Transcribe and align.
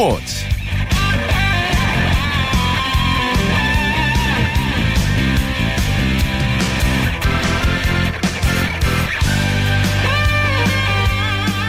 스포츠. 0.00 0.46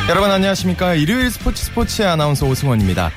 여러분 0.07 0.32
안녕하십니까? 0.32 0.93
일요일 0.93 1.29
스포츠 1.29 1.65
스포츠의 1.65 2.07
아나운서 2.07 2.46
오승원입니다. 2.46 3.11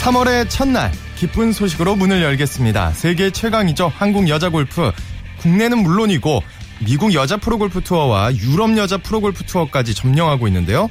3월의 0.00 0.48
첫날 0.48 0.92
기쁜 1.16 1.52
소식으로 1.52 1.96
문을 1.96 2.22
열겠습니다. 2.22 2.92
세계 2.92 3.30
최강이죠. 3.30 3.88
한국 3.88 4.28
여자 4.28 4.48
골프. 4.48 4.92
국내는 5.38 5.78
물론이고 5.78 6.40
미국 6.86 7.14
여자 7.14 7.36
프로골프 7.36 7.80
투어와 7.82 8.34
유럽 8.36 8.76
여자 8.76 8.96
프로골프 8.96 9.44
투어까지 9.44 9.94
점령하고 9.94 10.46
있는데요 10.48 10.88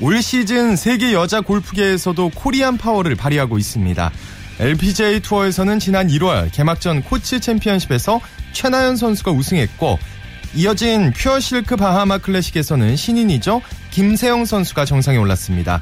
올 0.00 0.22
시즌 0.22 0.76
세계 0.76 1.12
여자 1.12 1.40
골프계에서도 1.40 2.30
코리안 2.34 2.78
파워를 2.78 3.14
발휘하고 3.14 3.58
있습니다. 3.58 4.10
LPGA 4.58 5.20
투어에서는 5.20 5.78
지난 5.78 6.08
1월 6.08 6.50
개막전 6.52 7.02
코츠 7.02 7.40
챔피언십에서 7.40 8.20
최나연 8.52 8.96
선수가 8.96 9.32
우승했고 9.32 9.98
이어진 10.54 11.12
퓨어 11.12 11.40
실크 11.40 11.76
바하마 11.76 12.18
클래식에서는 12.18 12.96
신인이죠. 12.96 13.62
김세영 13.90 14.44
선수가 14.44 14.84
정상에 14.84 15.16
올랐습니다. 15.16 15.80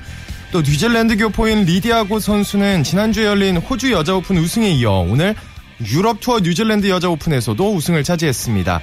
또 0.52 0.62
뉴질랜드 0.62 1.16
교포인 1.16 1.64
리디아고 1.64 2.20
선수는 2.20 2.84
지난주에 2.84 3.24
열린 3.24 3.56
호주 3.56 3.92
여자 3.92 4.14
오픈 4.14 4.38
우승에 4.38 4.70
이어 4.70 5.06
오늘 5.08 5.34
유럽 5.86 6.20
투어 6.20 6.40
뉴질랜드 6.40 6.88
여자 6.88 7.08
오픈에서도 7.08 7.74
우승을 7.74 8.04
차지했습니다. 8.04 8.80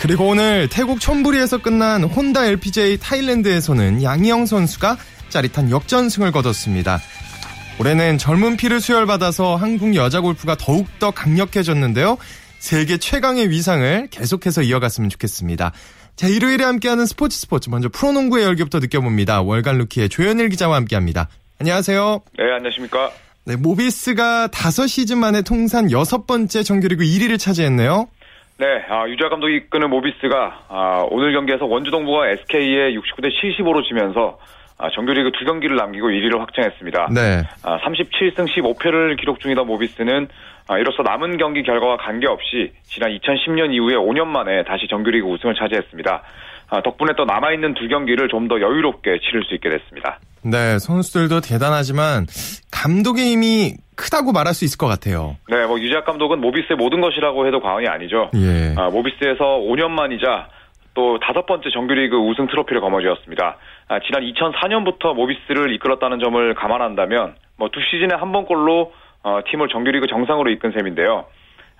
그리고 0.00 0.28
오늘 0.28 0.68
태국 0.68 1.00
촌부리에서 1.00 1.58
끝난 1.58 2.04
혼다 2.04 2.46
LPGA 2.46 2.98
타일랜드에서는 2.98 4.02
양희영 4.02 4.46
선수가 4.46 4.96
짜릿한 5.28 5.70
역전승을 5.70 6.32
거뒀습니다. 6.32 7.00
올해는 7.78 8.18
젊은 8.18 8.56
피를 8.56 8.80
수혈받아서 8.80 9.56
한국 9.56 9.94
여자 9.94 10.20
골프가 10.20 10.56
더욱더 10.56 11.10
강력해졌는데요. 11.10 12.18
세계 12.58 12.98
최강의 12.98 13.50
위상을 13.50 14.08
계속해서 14.10 14.62
이어갔으면 14.62 15.10
좋겠습니다. 15.10 15.72
자, 16.16 16.26
일요일에 16.26 16.64
함께하는 16.64 17.06
스포츠 17.06 17.38
스포츠. 17.38 17.70
먼저 17.70 17.88
프로농구의 17.88 18.44
열기부터 18.44 18.80
느껴봅니다. 18.80 19.42
월간 19.42 19.78
루키의 19.78 20.08
조현일 20.08 20.48
기자와 20.48 20.74
함께합니다. 20.74 21.28
안녕하세요. 21.60 22.22
네, 22.36 22.44
안녕하십니까. 22.56 23.12
네, 23.44 23.54
모비스가 23.54 24.48
5시즌 24.48 25.16
만에 25.18 25.42
통산 25.42 25.92
여섯 25.92 26.26
번째 26.26 26.64
정규리그 26.64 27.04
1위를 27.04 27.38
차지했네요. 27.38 28.08
네, 28.58 28.84
아, 28.88 29.08
유자 29.08 29.28
감독이 29.28 29.54
이끄는 29.54 29.88
모비스가 29.88 30.64
아, 30.68 31.06
오늘 31.10 31.32
경기에서 31.32 31.64
원주동부가 31.64 32.28
SK에 32.30 32.92
69대 32.92 33.30
75로 33.30 33.86
지면서 33.86 34.40
아, 34.78 34.90
정규리그 34.90 35.30
두 35.38 35.44
경기를 35.44 35.76
남기고 35.76 36.08
1위를 36.08 36.38
확정했습니다. 36.38 37.08
네. 37.14 37.42
아, 37.62 37.78
37승 37.78 38.48
15패를 38.48 39.16
기록 39.16 39.38
중이던 39.38 39.64
모비스는 39.64 40.26
아, 40.66 40.76
이로써 40.76 41.04
남은 41.04 41.38
경기 41.38 41.62
결과와 41.62 41.98
관계없이 41.98 42.72
지난 42.82 43.16
2010년 43.16 43.72
이후에 43.72 43.94
5년 43.94 44.26
만에 44.26 44.64
다시 44.64 44.88
정규리그 44.88 45.26
우승을 45.26 45.54
차지했습니다. 45.54 46.22
아, 46.70 46.82
덕분에 46.82 47.12
또 47.16 47.24
남아있는 47.24 47.74
두 47.74 47.88
경기를 47.88 48.28
좀 48.28 48.48
더 48.48 48.60
여유롭게 48.60 49.18
치를 49.20 49.42
수 49.44 49.54
있게 49.54 49.68
됐습니다. 49.68 50.18
네, 50.42 50.78
선수들도 50.78 51.40
대단하지만 51.40 52.26
감독의 52.72 53.24
힘이 53.32 53.74
크다고 53.96 54.32
말할 54.32 54.54
수 54.54 54.64
있을 54.64 54.78
것 54.78 54.86
같아요. 54.86 55.36
네, 55.50 55.66
뭐 55.66 55.78
유작 55.80 56.04
감독은 56.06 56.40
모비스의 56.40 56.76
모든 56.76 57.00
것이라고 57.00 57.46
해도 57.46 57.60
과언이 57.60 57.86
아니죠. 57.88 58.30
예. 58.36 58.74
아, 58.78 58.88
모비스에서 58.90 59.58
5년 59.68 59.90
만이자 59.90 60.48
또 60.94 61.18
다섯 61.20 61.44
번째 61.46 61.68
정규리그 61.70 62.16
우승 62.16 62.46
트로피를 62.46 62.80
거머쥐었습니다. 62.80 63.56
아, 63.88 63.98
지난 64.06 64.22
2004년부터 64.22 65.14
모비스를 65.14 65.74
이끌었다는 65.74 66.20
점을 66.20 66.54
감안한다면 66.54 67.34
뭐 67.58 67.68
두 67.68 67.80
시즌에 67.90 68.14
한 68.18 68.32
번꼴로 68.32 68.92
어, 69.24 69.40
팀을 69.50 69.68
정규리그 69.68 70.06
정상으로 70.06 70.50
이끈 70.52 70.72
셈인데요. 70.72 71.26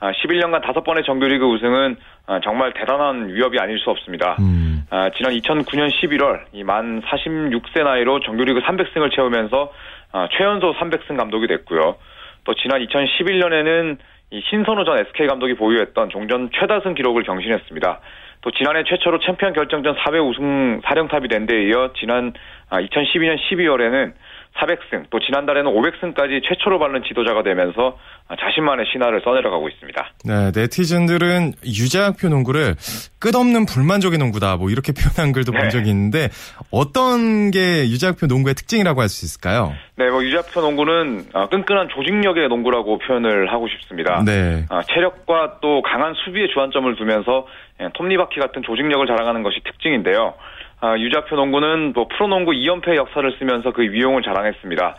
아, 0.01 0.13
11년간 0.13 0.63
다섯 0.63 0.85
번의 0.85 1.05
정규리그 1.05 1.45
우승은 1.45 1.97
아, 2.27 2.41
정말 2.45 2.73
대단한 2.75 3.29
위협이 3.35 3.59
아닐 3.59 3.79
수 3.79 3.91
없습니다. 3.91 4.37
음. 4.41 4.68
아, 4.91 5.11
지난 5.17 5.33
2009년 5.35 5.91
11월 5.91 6.45
이 6.53 6.63
만 6.65 7.03
46세 7.03 7.83
나이로 7.85 8.21
정규리그 8.21 8.61
300승을 8.61 9.15
채우면서 9.15 9.73
아, 10.13 10.29
최연소 10.33 10.73
300승 10.75 11.17
감독이 11.17 11.47
됐고요. 11.47 11.97
또 12.45 12.55
지난 12.55 12.81
2011년에는 12.87 13.99
이 14.31 14.43
신선호 14.49 14.85
전 14.85 14.99
SK 14.99 15.27
감독이 15.27 15.55
보유했던 15.55 16.11
종전 16.11 16.51
최다승 16.59 16.95
기록을 16.95 17.23
경신했습니다. 17.23 18.01
또 18.41 18.51
지난해 18.53 18.85
최초로 18.85 19.19
챔피언 19.21 19.53
결정전 19.53 19.97
4회 19.97 20.27
우승 20.31 20.81
사령탑이 20.85 21.29
된 21.29 21.47
데 21.47 21.65
이어 21.65 21.93
지난 21.99 22.33
2012년 22.71 23.37
12월에는 23.51 24.13
400승, 24.59 25.05
또 25.11 25.19
지난달에는 25.21 25.71
500승까지 25.71 26.43
최초로 26.47 26.79
밟는 26.79 27.03
지도자가 27.07 27.43
되면서 27.43 27.99
자신만의 28.39 28.87
신화를 28.93 29.21
써내려가고 29.25 29.69
있습니다. 29.69 30.11
네, 30.25 30.51
네티즌들은 30.55 31.53
유재학표 31.65 32.29
농구를 32.29 32.77
끝없는 33.19 33.67
불만족의 33.67 34.19
농구다, 34.19 34.57
뭐 34.57 34.71
이렇게 34.71 34.93
표현한 34.99 35.33
글도 35.33 35.53
네. 35.53 35.59
본 35.59 35.71
적이 35.71 35.91
있는데 35.91 36.29
어떤 36.71 37.51
게 37.51 37.89
유재학표 37.89 38.27
농구의 38.27 38.55
특징이라고 38.55 39.01
할 39.01 39.09
수 39.09 39.25
있을까요? 39.25 39.75
네, 39.97 40.11
뭐 40.11 40.23
유재학표 40.23 40.61
농구는 40.61 41.25
어, 41.33 41.49
끈끈한 41.49 41.89
조직력의 41.89 42.49
농구라고 42.49 42.99
표현을 42.99 43.51
하고 43.51 43.67
싶습니다. 43.69 44.23
네. 44.25 44.67
어, 44.71 44.81
체력과 44.83 45.59
또 45.61 45.83
강한 45.83 46.15
수비에 46.15 46.47
주안점을 46.53 46.95
두면서 46.97 47.47
예, 47.81 47.89
톱니바퀴 47.95 48.39
같은 48.41 48.63
조직력을 48.63 49.07
자랑하는 49.07 49.43
것이 49.43 49.61
특징인데요. 49.65 50.35
아, 50.81 50.97
유자표 50.99 51.37
농구는 51.37 51.93
뭐 51.93 52.07
프로농구 52.09 52.53
2연패 52.53 52.95
역사를 52.97 53.31
쓰면서 53.39 53.73
그 53.73 53.83
위용을 53.83 54.23
자랑했습니다. 54.23 54.97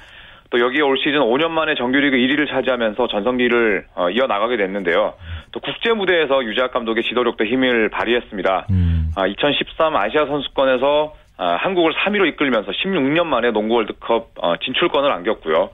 또 0.50 0.60
여기에 0.60 0.82
올 0.82 0.98
시즌 0.98 1.20
5년 1.20 1.52
만에 1.52 1.76
정규리그 1.76 2.18
1위를 2.18 2.50
차지하면서 2.50 3.08
전성기를 3.08 3.86
어, 3.96 4.10
이어나가게 4.10 4.58
됐는데요. 4.58 5.14
또 5.52 5.60
국제 5.60 5.94
무대에서 5.94 6.44
유재학 6.44 6.72
감독의 6.72 7.04
지도력도 7.04 7.46
힘을 7.46 7.90
발휘했습니다. 7.90 8.68
음. 8.72 9.12
아, 9.16 9.28
2013 9.28 9.96
아시아 9.96 10.26
선수권에서 10.26 11.14
아, 11.38 11.56
한국을 11.56 11.94
3위로 11.94 12.28
이끌면서 12.30 12.72
16년 12.72 13.26
만에 13.28 13.52
농구 13.52 13.76
월드컵 13.76 14.32
어, 14.42 14.58
진출권을 14.58 15.12
안겼고요. 15.12 15.70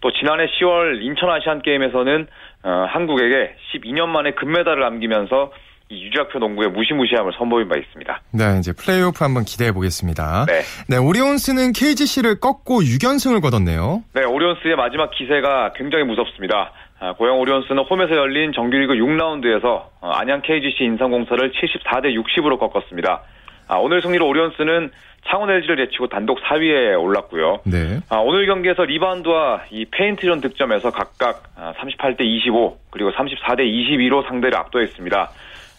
또 0.00 0.12
지난해 0.12 0.46
10월 0.46 1.02
인천 1.02 1.28
아시안 1.28 1.60
게임에서는 1.60 2.26
어, 2.62 2.86
한국에게 2.88 3.56
12년 3.74 4.08
만에 4.08 4.30
금메달을 4.30 4.80
남기면서 4.80 5.52
이 5.52 5.79
유작표 5.90 6.38
농구의 6.38 6.70
무시무시함을 6.70 7.32
선보인 7.36 7.68
바 7.68 7.76
있습니다. 7.76 8.20
네, 8.32 8.58
이제 8.58 8.72
플레이오프 8.72 9.24
한번 9.24 9.44
기대해 9.44 9.72
보겠습니다. 9.72 10.46
네. 10.46 10.60
네, 10.88 10.96
오리온스는 10.96 11.72
KGC를 11.72 12.40
꺾고 12.40 12.80
6연승을 12.80 13.42
거뒀네요. 13.42 14.02
네, 14.14 14.24
오리온스의 14.24 14.76
마지막 14.76 15.10
기세가 15.10 15.72
굉장히 15.74 16.04
무섭습니다. 16.04 16.72
아, 17.00 17.14
고양 17.14 17.38
오리온스는 17.38 17.82
홈에서 17.84 18.14
열린 18.14 18.52
정규리그 18.52 18.94
6라운드에서 18.94 19.86
어, 20.00 20.10
안양 20.10 20.42
KGC 20.42 20.84
인삼공사를 20.84 21.52
74대 21.52 22.14
60으로 22.14 22.58
꺾었습니다. 22.58 23.22
아, 23.68 23.76
오늘 23.76 24.02
승리로 24.02 24.26
오리온스는 24.26 24.90
창원 25.28 25.50
LG를 25.50 25.76
제치고 25.86 26.08
단독 26.08 26.40
4위에 26.42 27.00
올랐고요. 27.00 27.60
네. 27.64 28.00
아, 28.08 28.16
오늘 28.16 28.46
경기에서 28.46 28.84
리바운드와 28.84 29.64
이 29.70 29.84
페인트존 29.90 30.40
득점에서 30.40 30.90
각각 30.90 31.42
38대 31.56 32.22
25 32.22 32.78
그리고 32.90 33.12
34대 33.12 33.60
22로 33.60 34.26
상대를 34.26 34.58
압도했습니다. 34.58 35.30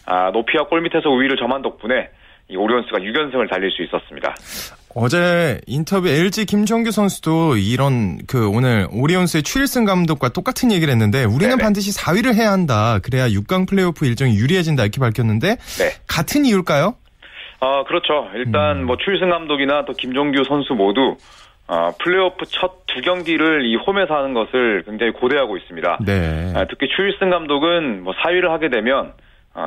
아, 0.06 0.30
높이와 0.30 0.66
골밑에서 0.66 1.08
우위를 1.08 1.36
점한 1.36 1.62
덕분에 1.62 2.08
이 2.48 2.56
오리온스가 2.56 2.98
6연승을 2.98 3.48
달릴 3.48 3.70
수 3.70 3.82
있었습니다. 3.82 4.34
어제 4.94 5.60
인터뷰 5.66 6.08
LG 6.08 6.44
김종규 6.44 6.90
선수도 6.90 7.56
이런 7.56 8.18
그 8.26 8.48
오늘 8.48 8.86
오리온스의 8.92 9.42
추일승 9.42 9.84
감독과 9.84 10.30
똑같은 10.30 10.70
얘기를 10.70 10.92
했는데 10.92 11.24
우리는 11.24 11.56
네네. 11.56 11.62
반드시 11.62 11.98
4위를 11.98 12.34
해야 12.34 12.52
한다. 12.52 12.98
그래야 13.02 13.26
6강 13.28 13.68
플레이오프 13.68 14.04
일정이 14.04 14.36
유리해진다 14.36 14.82
이렇게 14.82 15.00
밝혔는데 15.00 15.56
네. 15.56 15.90
같은 16.06 16.44
이유일까요? 16.44 16.94
어, 17.60 17.84
그렇죠. 17.84 18.28
일단 18.34 18.80
음. 18.80 18.86
뭐 18.86 18.96
추일승 19.02 19.30
감독이나 19.30 19.84
또 19.86 19.92
김종규 19.94 20.42
선수 20.46 20.74
모두 20.74 21.16
어, 21.68 21.90
플레이오프 21.98 22.44
첫 22.46 22.82
두 22.94 23.00
경기를 23.00 23.64
이 23.64 23.76
홈에서 23.76 24.14
하는 24.14 24.34
것을 24.34 24.82
굉장히 24.84 25.12
고대하고 25.12 25.56
있습니다. 25.56 25.98
네. 26.04 26.52
아, 26.54 26.66
특히 26.68 26.88
추일승 26.94 27.30
감독은 27.30 28.04
뭐 28.04 28.12
4위를 28.14 28.48
하게 28.48 28.68
되면 28.68 29.06
아, 29.06 29.12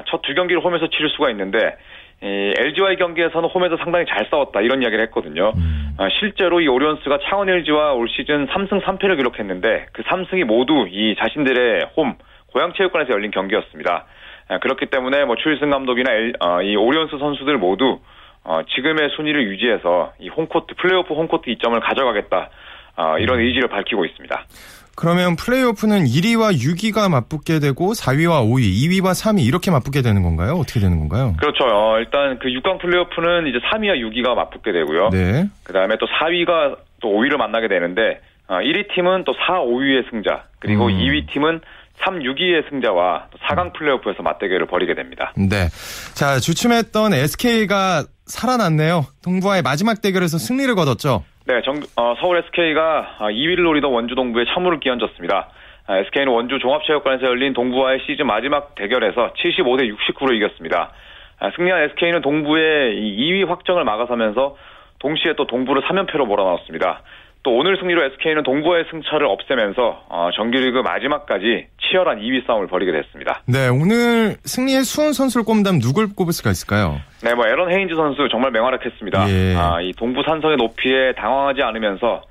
첫 0.07 0.21
두 0.21 0.33
경기를 0.33 0.63
홈에서 0.63 0.87
치를 0.87 1.09
수가 1.09 1.29
있는데 1.31 1.77
이 2.23 2.53
LG와의 2.57 2.97
경기에서는 2.97 3.49
홈에서 3.49 3.77
상당히 3.77 4.05
잘 4.05 4.27
싸웠다 4.31 4.61
이런 4.61 4.81
이야기를 4.81 5.03
했거든요. 5.05 5.51
음. 5.55 5.95
아, 5.97 6.07
실제로 6.19 6.61
이 6.61 6.67
오리온스가 6.67 7.19
창원 7.29 7.49
LG와 7.49 7.93
올 7.93 8.07
시즌 8.09 8.47
3승 8.47 8.81
3패를 8.81 9.17
기록했는데 9.17 9.87
그 9.91 10.01
3승이 10.03 10.45
모두 10.45 10.87
이 10.89 11.15
자신들의 11.19 11.91
홈 11.97 12.15
고양체육관에서 12.53 13.11
열린 13.11 13.31
경기였습니다. 13.31 14.05
아, 14.47 14.59
그렇기 14.59 14.87
때문에 14.87 15.25
뭐 15.25 15.35
추일승 15.35 15.69
감독이나 15.69 16.11
엘, 16.11 16.33
어, 16.39 16.61
이 16.61 16.75
오리온스 16.75 17.17
선수들 17.17 17.57
모두 17.57 17.99
어, 18.43 18.61
지금의 18.75 19.09
순위를 19.15 19.47
유지해서 19.47 20.13
이 20.19 20.29
홈코트 20.29 20.75
플레이오프 20.75 21.13
홈코트 21.13 21.49
이점을 21.49 21.79
가져가겠다 21.79 22.49
어, 22.97 23.17
이런 23.19 23.39
음. 23.39 23.43
의지를 23.43 23.67
밝히고 23.67 24.05
있습니다. 24.05 24.45
그러면 24.95 25.35
플레이오프는 25.35 26.05
1위와 26.05 26.55
6위가 26.57 27.09
맞붙게 27.09 27.59
되고 27.59 27.91
4위와 27.93 28.47
5위, 28.49 28.73
2위와 28.73 29.11
3위 29.11 29.45
이렇게 29.45 29.69
맞붙게 29.71 30.01
되는 30.01 30.23
건가요? 30.23 30.53
어떻게 30.53 30.79
되는 30.79 30.97
건가요? 30.99 31.35
그렇죠. 31.37 31.65
어, 31.65 31.99
일단 31.99 32.39
그 32.39 32.47
6강 32.47 32.79
플레이오프는 32.81 33.47
이제 33.47 33.59
3위와 33.59 33.99
6위가 33.99 34.35
맞붙게 34.35 34.71
되고요. 34.71 35.09
네. 35.09 35.49
그다음에 35.63 35.97
또 35.99 36.07
4위가 36.07 36.77
또 37.01 37.09
5위를 37.09 37.37
만나게 37.37 37.67
되는데 37.67 38.21
1위 38.47 38.93
팀은 38.93 39.23
또 39.25 39.33
4, 39.33 39.59
5위의 39.61 40.09
승자, 40.09 40.43
그리고 40.59 40.87
음. 40.87 40.93
2위 40.93 41.31
팀은 41.31 41.61
3, 42.03 42.19
6위의 42.19 42.69
승자와 42.69 43.27
4강 43.49 43.73
플레이오프에서 43.73 44.21
맞대결을 44.23 44.67
벌이게 44.67 44.95
됩니다. 44.95 45.33
네. 45.35 45.69
자, 46.13 46.39
주춤했던 46.39 47.13
SK가 47.13 48.05
살아났네요. 48.25 49.05
동부와의 49.23 49.61
마지막 49.61 50.01
대결에서 50.01 50.37
승리를 50.37 50.73
거뒀죠. 50.75 51.23
네, 51.47 51.61
정, 51.61 51.79
어, 51.95 52.15
서울 52.19 52.37
SK가 52.37 53.17
2위를 53.19 53.61
노리던 53.61 53.91
원주 53.91 54.15
동부에 54.15 54.45
참호를 54.45 54.79
끼얹었습니다. 54.79 55.49
SK는 55.87 56.29
아, 56.29 56.31
원주 56.31 56.57
종합체육관에서 56.57 57.27
열린 57.27 57.53
동부와의 57.53 57.99
시즌 58.07 58.25
마지막 58.25 58.73
대결에서 58.73 59.31
75대 59.33 59.95
69로 59.95 60.33
이겼습니다. 60.33 60.89
아, 61.37 61.51
승리한 61.55 61.83
SK는 61.91 62.21
동부의 62.21 62.95
2위 62.95 63.47
확정을 63.47 63.83
막아서면서 63.83 64.57
동시에 64.97 65.33
또 65.33 65.45
동부를 65.45 65.83
3연패로 65.83 66.25
몰아넣었습니다. 66.25 67.01
또 67.45 67.55
오늘 67.55 67.77
승리로 67.77 68.03
SK는 68.05 68.41
동부의 68.41 68.85
승차를 68.89 69.27
없애면서 69.27 70.03
어, 70.09 70.29
정규리그 70.35 70.79
마지막까지 70.79 71.67
치열한 71.79 72.19
2위 72.19 72.45
싸움을 72.47 72.65
벌이게 72.65 72.91
됐습니다. 72.91 73.43
네, 73.45 73.67
오늘 73.67 74.37
승리의 74.43 74.83
수훈 74.83 75.13
선수를 75.13 75.45
꼽는다면 75.45 75.79
누굴 75.79 76.07
꼽을 76.15 76.33
수가 76.33 76.49
있을까요? 76.49 76.99
네, 77.23 77.35
뭐 77.35 77.45
애런 77.45 77.71
헤인즈 77.71 77.93
선수 77.93 78.27
정말 78.31 78.49
맹활약했습니다. 78.49 79.29
예. 79.29 79.55
아, 79.55 79.79
이 79.79 79.93
동부 79.93 80.23
산성의 80.25 80.57
높이에 80.57 81.13
당황하지 81.13 81.61
않으면서 81.61 82.23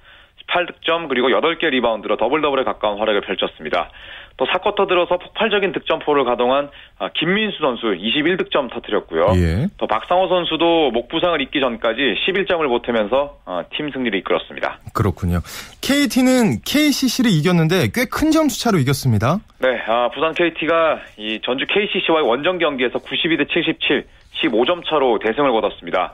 18득점 0.55 1.09
그리고 1.09 1.29
8개 1.29 1.69
리바운드로 1.71 2.17
더블 2.17 2.41
더블에 2.41 2.65
가까운 2.65 2.99
활약을 2.99 3.23
펼쳤습니다. 3.23 3.91
또 4.37 4.47
4쿼터 4.47 4.89
들어서 4.89 5.17
폭발적인 5.17 5.73
득점포를 5.73 6.25
가동한 6.25 6.69
아, 6.99 7.09
김민수 7.15 7.59
선수 7.61 7.87
21득점 7.87 8.69
터뜨렸고요. 8.73 9.27
예. 9.37 9.69
또 9.79 9.87
박상오 9.87 10.26
선수도 10.29 10.91
목 10.91 11.09
부상을 11.09 11.41
입기 11.41 11.61
전까지 11.61 12.01
11점을 12.27 12.67
보태면서 12.67 13.39
아, 13.45 13.65
팀 13.77 13.91
승리를 13.93 14.19
이끌었습니다. 14.19 14.79
그렇군요. 14.93 15.39
KT는 15.83 16.62
KCC를 16.65 17.31
이겼는데 17.31 17.89
꽤 17.95 18.05
큰 18.11 18.31
점수 18.31 18.61
차로 18.61 18.79
이겼습니다. 18.79 19.39
네, 19.61 19.81
아, 19.87 20.09
부산 20.15 20.35
KT가 20.35 21.00
이 21.17 21.41
전주 21.45 21.65
KCC와의 21.67 22.27
원정 22.27 22.59
경기에서 22.59 22.99
92대 22.99 23.49
77, 23.49 24.05
15점 24.43 24.85
차로 24.89 25.19
대승을 25.21 25.50
거뒀습니다. 25.53 26.12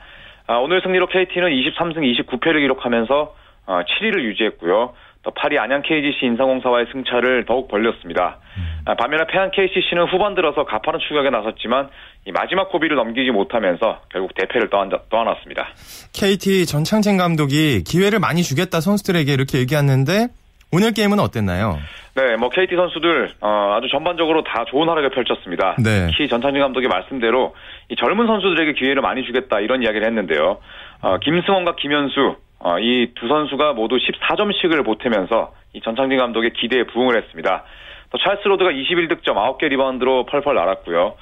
오늘 0.62 0.80
승리로 0.82 1.06
KT는 1.08 1.48
23승 1.50 1.98
29패를 1.98 2.60
기록하면서 2.60 3.34
7위를 3.70 4.18
어, 4.18 4.22
유지했고요. 4.22 4.94
또 5.22 5.30
파리 5.32 5.58
안양 5.58 5.82
KGC 5.82 6.24
인상공사와의 6.24 6.86
승차를 6.92 7.44
더욱 7.44 7.68
벌렸습니다. 7.68 8.38
음. 8.56 8.96
반면에 8.96 9.26
패한 9.30 9.50
KCC는 9.50 10.04
후반 10.04 10.34
들어서 10.34 10.64
가파른 10.64 10.98
추격에 10.98 11.28
나섰지만 11.28 11.90
마지막 12.32 12.70
고비를 12.70 12.96
넘기지 12.96 13.30
못하면서 13.30 14.00
결국 14.10 14.32
대패를 14.34 14.70
떠안았습니다. 14.70 15.68
KT 16.14 16.64
전창진 16.64 17.18
감독이 17.18 17.84
기회를 17.84 18.18
많이 18.18 18.42
주겠다 18.42 18.80
선수들에게 18.80 19.30
이렇게 19.30 19.58
얘기했는데 19.58 20.28
오늘 20.72 20.92
게임은 20.92 21.18
어땠나요? 21.18 21.78
네, 22.14 22.36
뭐 22.36 22.48
KT 22.48 22.74
선수들 22.74 23.32
어, 23.40 23.74
아주 23.76 23.88
전반적으로 23.88 24.42
다 24.42 24.64
좋은 24.70 24.88
활약을 24.88 25.10
펼쳤습니다. 25.10 25.76
네. 25.82 26.06
특히 26.10 26.28
전창진 26.28 26.62
감독의 26.62 26.88
말씀대로 26.88 27.54
이 27.90 27.96
젊은 27.96 28.26
선수들에게 28.26 28.72
기회를 28.72 29.02
많이 29.02 29.24
주겠다 29.24 29.60
이런 29.60 29.82
이야기를 29.82 30.06
했는데요. 30.06 30.58
어, 31.02 31.18
김승원과 31.18 31.76
김현수 31.76 32.36
어, 32.60 32.78
이 32.78 33.12
두 33.14 33.26
선수가 33.28 33.72
모두 33.72 33.96
14점씩을 33.96 34.84
보태면서 34.84 35.52
이 35.72 35.80
전창진 35.80 36.18
감독의 36.18 36.52
기대에 36.52 36.84
부응을 36.84 37.16
했습니다. 37.16 37.64
또 38.10 38.18
찰스 38.18 38.46
로드가 38.46 38.70
21득점 38.70 39.34
9개 39.34 39.68
리바운드로 39.68 40.26
펄펄 40.26 40.54
날았고요. 40.54 41.14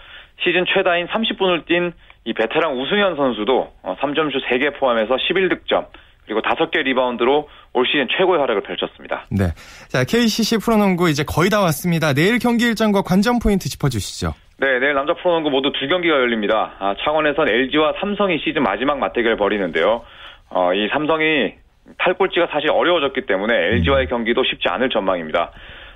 시즌 0.45 0.65
최다인 0.67 1.07
30분을 1.09 1.67
뛴 1.67 1.93
이 2.29 2.35
베테랑 2.35 2.79
우승연 2.79 3.17
선수도 3.17 3.73
3점슛 3.83 4.37
어, 4.37 4.41
3개 4.51 4.79
포함해서 4.79 5.17
11득점 5.17 5.87
그리고 6.27 6.43
5개 6.43 6.83
리바운드로 6.85 7.49
올 7.73 7.87
시즌 7.87 8.07
최고의 8.19 8.39
활약을 8.41 8.63
펼쳤습니다. 8.65 9.25
네. 9.31 9.47
자, 9.89 10.05
KCC 10.05 10.59
프로농구 10.59 11.09
이제 11.09 11.25
거의 11.27 11.49
다 11.49 11.61
왔습니다. 11.63 12.13
내일 12.13 12.39
경기 12.39 12.67
일정과 12.67 13.01
관전 13.01 13.39
포인트 13.39 13.71
짚어주시죠. 13.71 14.35
네, 14.59 14.79
내일 14.79 14.93
남자 14.93 15.15
프로농구 15.15 15.49
모두 15.49 15.73
두 15.73 15.89
경기가 15.89 16.17
열립니다. 16.17 16.75
아, 16.81 16.95
창원에선 17.03 17.49
LG와 17.49 17.95
삼성이 17.99 18.39
시즌 18.45 18.63
마지막 18.63 18.99
맞대결 18.99 19.39
벌이는데요. 19.39 20.03
어, 20.51 20.73
이 20.75 20.89
삼성이 20.89 21.55
탈꼴찌가 21.99 22.49
사실 22.51 22.71
어려워졌기 22.71 23.27
때문에 23.27 23.55
LG와의 23.55 24.07
음. 24.07 24.11
경기도 24.11 24.45
쉽지 24.45 24.69
않을 24.69 24.91
전망입니다. 24.91 25.53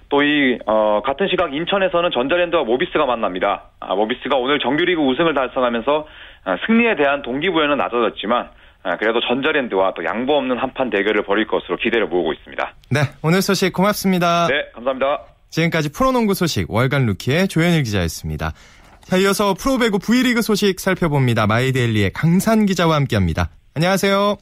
또이 0.08 0.58
어, 0.66 1.00
같은 1.04 1.26
시각 1.28 1.54
인천에서는 1.54 2.10
전자랜드와 2.12 2.64
모비스가 2.64 3.06
만납니다. 3.06 3.70
아, 3.80 3.94
모비스가 3.94 4.36
오늘 4.36 4.58
정규리그 4.58 5.00
우승을 5.00 5.34
달성하면서 5.34 6.06
아, 6.44 6.56
승리에 6.66 6.96
대한 6.96 7.22
동기부여는 7.22 7.78
낮아졌지만 7.78 8.50
아, 8.82 8.96
그래도 8.96 9.20
전자랜드와 9.20 9.94
또 9.94 10.04
양보 10.04 10.36
없는 10.36 10.58
한판 10.58 10.90
대결을 10.90 11.22
벌일 11.22 11.46
것으로 11.46 11.76
기대를 11.76 12.08
모으고 12.08 12.34
있습니다. 12.34 12.74
네, 12.90 13.00
오늘 13.22 13.40
소식 13.40 13.72
고맙습니다. 13.72 14.48
네, 14.48 14.66
감사합니다. 14.74 15.22
지금까지 15.48 15.92
프로농구 15.92 16.34
소식 16.34 16.70
월간 16.70 17.06
루키의 17.06 17.48
조현일 17.48 17.82
기자였습니다. 17.84 18.52
자, 19.00 19.16
이어서 19.16 19.54
프로배구 19.54 19.98
V리그 19.98 20.42
소식 20.42 20.78
살펴봅니다. 20.78 21.46
마이데일리의 21.46 22.10
강산 22.12 22.66
기자와 22.66 22.96
함께합니다. 22.96 23.48
안녕하세요. 23.74 24.36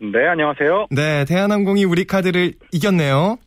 네, 0.00 0.26
안녕하세요. 0.26 0.88
네, 0.90 1.24
대한항공이 1.24 1.84
우리 1.84 2.04
카드를 2.04 2.52
이겼네요. 2.72 3.38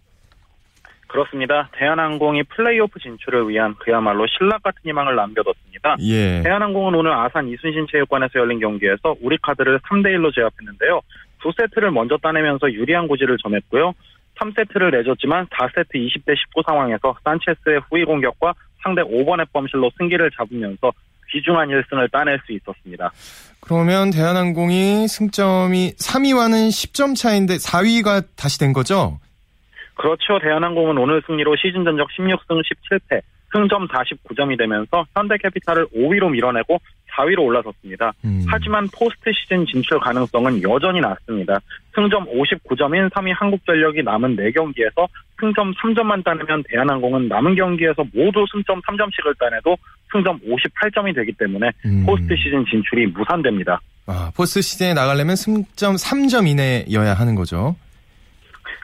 그렇습니다. 1.08 1.70
대한항공이 1.74 2.44
플레이오프 2.44 3.00
진출을 3.00 3.50
위한 3.50 3.76
그야말로 3.80 4.26
신락 4.28 4.64
같은 4.64 4.80
희망을 4.86 5.16
남겨뒀습니다. 5.16 5.98
예. 6.02 6.42
대한항공은 6.44 6.94
오늘 6.96 7.12
아산 7.12 7.48
이순신 7.50 7.88
체육관에서 7.92 8.40
열린 8.40 8.60
경기에서 8.60 9.16
우리 9.22 9.38
카드를 9.42 9.80
3대1로 9.80 10.34
제압했는데요. 10.34 11.02
두 11.42 11.52
세트를 11.58 11.92
먼저 11.92 12.18
따내면서 12.18 12.72
유리한 12.72 13.08
고지를 13.08 13.38
점했고요. 13.42 13.94
3세트를 14.40 14.92
내줬지만 14.92 15.48
4세트 15.48 15.96
20대 15.96 16.36
19 16.38 16.62
상황에서 16.66 17.16
산체스의 17.24 17.82
후위 17.90 18.06
공격과 18.06 18.54
상대 18.84 19.02
5번의 19.02 19.48
범실로 19.52 19.92
승기를 19.98 20.32
잡으면서 20.38 20.92
귀중한 21.32 21.70
1승을 21.70 22.12
따낼 22.12 22.40
수 22.46 22.54
있었습니다. 22.54 23.12
그러면 23.62 24.10
대한항공이 24.10 25.08
승점이 25.08 25.94
3위와는 25.98 26.70
10점 26.70 27.16
차인데 27.16 27.56
4위가 27.58 28.26
다시 28.36 28.60
된 28.60 28.74
거죠? 28.74 29.20
그렇죠. 29.96 30.40
대한항공은 30.40 30.98
오늘 30.98 31.22
승리로 31.28 31.56
시즌 31.58 31.84
전적 31.84 32.08
16승 32.18 32.62
17패, 32.64 33.22
승점 33.52 33.88
49점이 33.88 34.58
되면서 34.58 35.06
현대캐피탈을 35.16 35.88
5위로 35.88 36.32
밀어내고 36.32 36.80
4위로 37.20 37.40
올라섰습니다. 37.40 38.14
음. 38.26 38.46
하지만 38.48 38.88
포스트 38.94 39.32
시즌 39.34 39.66
진출 39.66 40.00
가능성은 40.00 40.64
여전히 40.64 41.02
낮습니다. 41.02 41.60
승점 41.94 42.26
59점인 42.26 43.10
3위 43.12 43.34
한국전력이 43.36 44.04
남은 44.04 44.38
4경기에서 44.38 45.08
승점 45.40 45.74
3점만 45.74 46.24
따내면 46.24 46.64
대한항공은 46.70 47.28
남은 47.28 47.56
경기에서 47.56 48.04
모두 48.14 48.46
승점 48.52 48.82
3점씩을 48.82 49.38
따내도 49.40 49.78
승점 50.12 50.40
58점이 50.40 51.16
되기 51.16 51.34
때문에 51.34 51.72
음. 51.86 52.06
포스트 52.06 52.36
시즌 52.36 52.66
진출이 52.66 53.08
무산됩니다. 53.08 53.80
아, 54.06 54.32
포스트 54.36 54.62
시즌에 54.62 54.94
나가려면 54.94 55.36
승점 55.36 55.96
3점 55.96 56.48
이내여야 56.48 57.14
하는 57.14 57.36
거죠. 57.36 57.76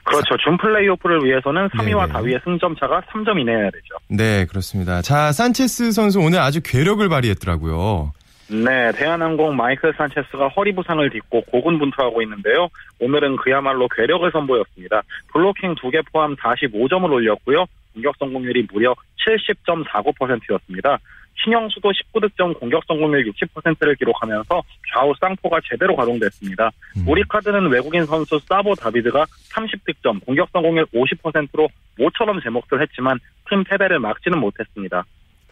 그렇죠. 0.06 0.36
준 0.36 0.56
플레이오프를 0.56 1.24
위해서는 1.24 1.68
3위와 1.68 2.06
네. 2.06 2.12
4위의 2.12 2.44
승점 2.44 2.76
차가 2.76 3.00
3점 3.12 3.40
이내여야 3.40 3.70
되죠. 3.70 3.96
네, 4.08 4.46
그렇습니다. 4.46 5.02
자, 5.02 5.32
산체스 5.32 5.90
선수 5.90 6.20
오늘 6.20 6.38
아주 6.38 6.60
괴력을 6.62 7.06
발휘했더라고요. 7.08 8.12
네, 8.48 8.92
대한항공 8.92 9.56
마이클 9.56 9.92
산체스가 9.96 10.48
허리 10.48 10.72
부상을 10.72 11.08
딛고 11.10 11.42
고군분투하고 11.42 12.22
있는데요. 12.22 12.68
오늘은 13.00 13.36
그야말로 13.36 13.88
괴력을 13.88 14.30
선보였습니다. 14.30 15.02
블로킹 15.32 15.74
2개 15.74 16.04
포함 16.12 16.36
45점을 16.36 17.10
올렸고요. 17.10 17.66
공격 17.92 18.14
성공률이 18.18 18.68
무려 18.72 18.94
70.49%였습니다. 19.26 20.98
신영수도 21.42 21.90
19득점 21.90 22.58
공격 22.58 22.84
성공률 22.86 23.30
60%를 23.32 23.94
기록하면서 23.96 24.62
좌우 24.92 25.12
쌍포가 25.20 25.58
제대로 25.68 25.94
가동됐습니다. 25.96 26.70
음. 26.96 27.04
우리 27.06 27.22
카드는 27.24 27.68
외국인 27.68 28.06
선수 28.06 28.38
사보 28.38 28.74
다비드가 28.74 29.26
30득점 29.52 30.24
공격 30.24 30.48
성공률 30.52 30.86
50%로 30.86 31.68
모처럼 31.98 32.40
제목들 32.40 32.80
했지만 32.82 33.18
팀 33.48 33.64
패배를 33.64 33.98
막지는 33.98 34.38
못했습니다. 34.38 35.04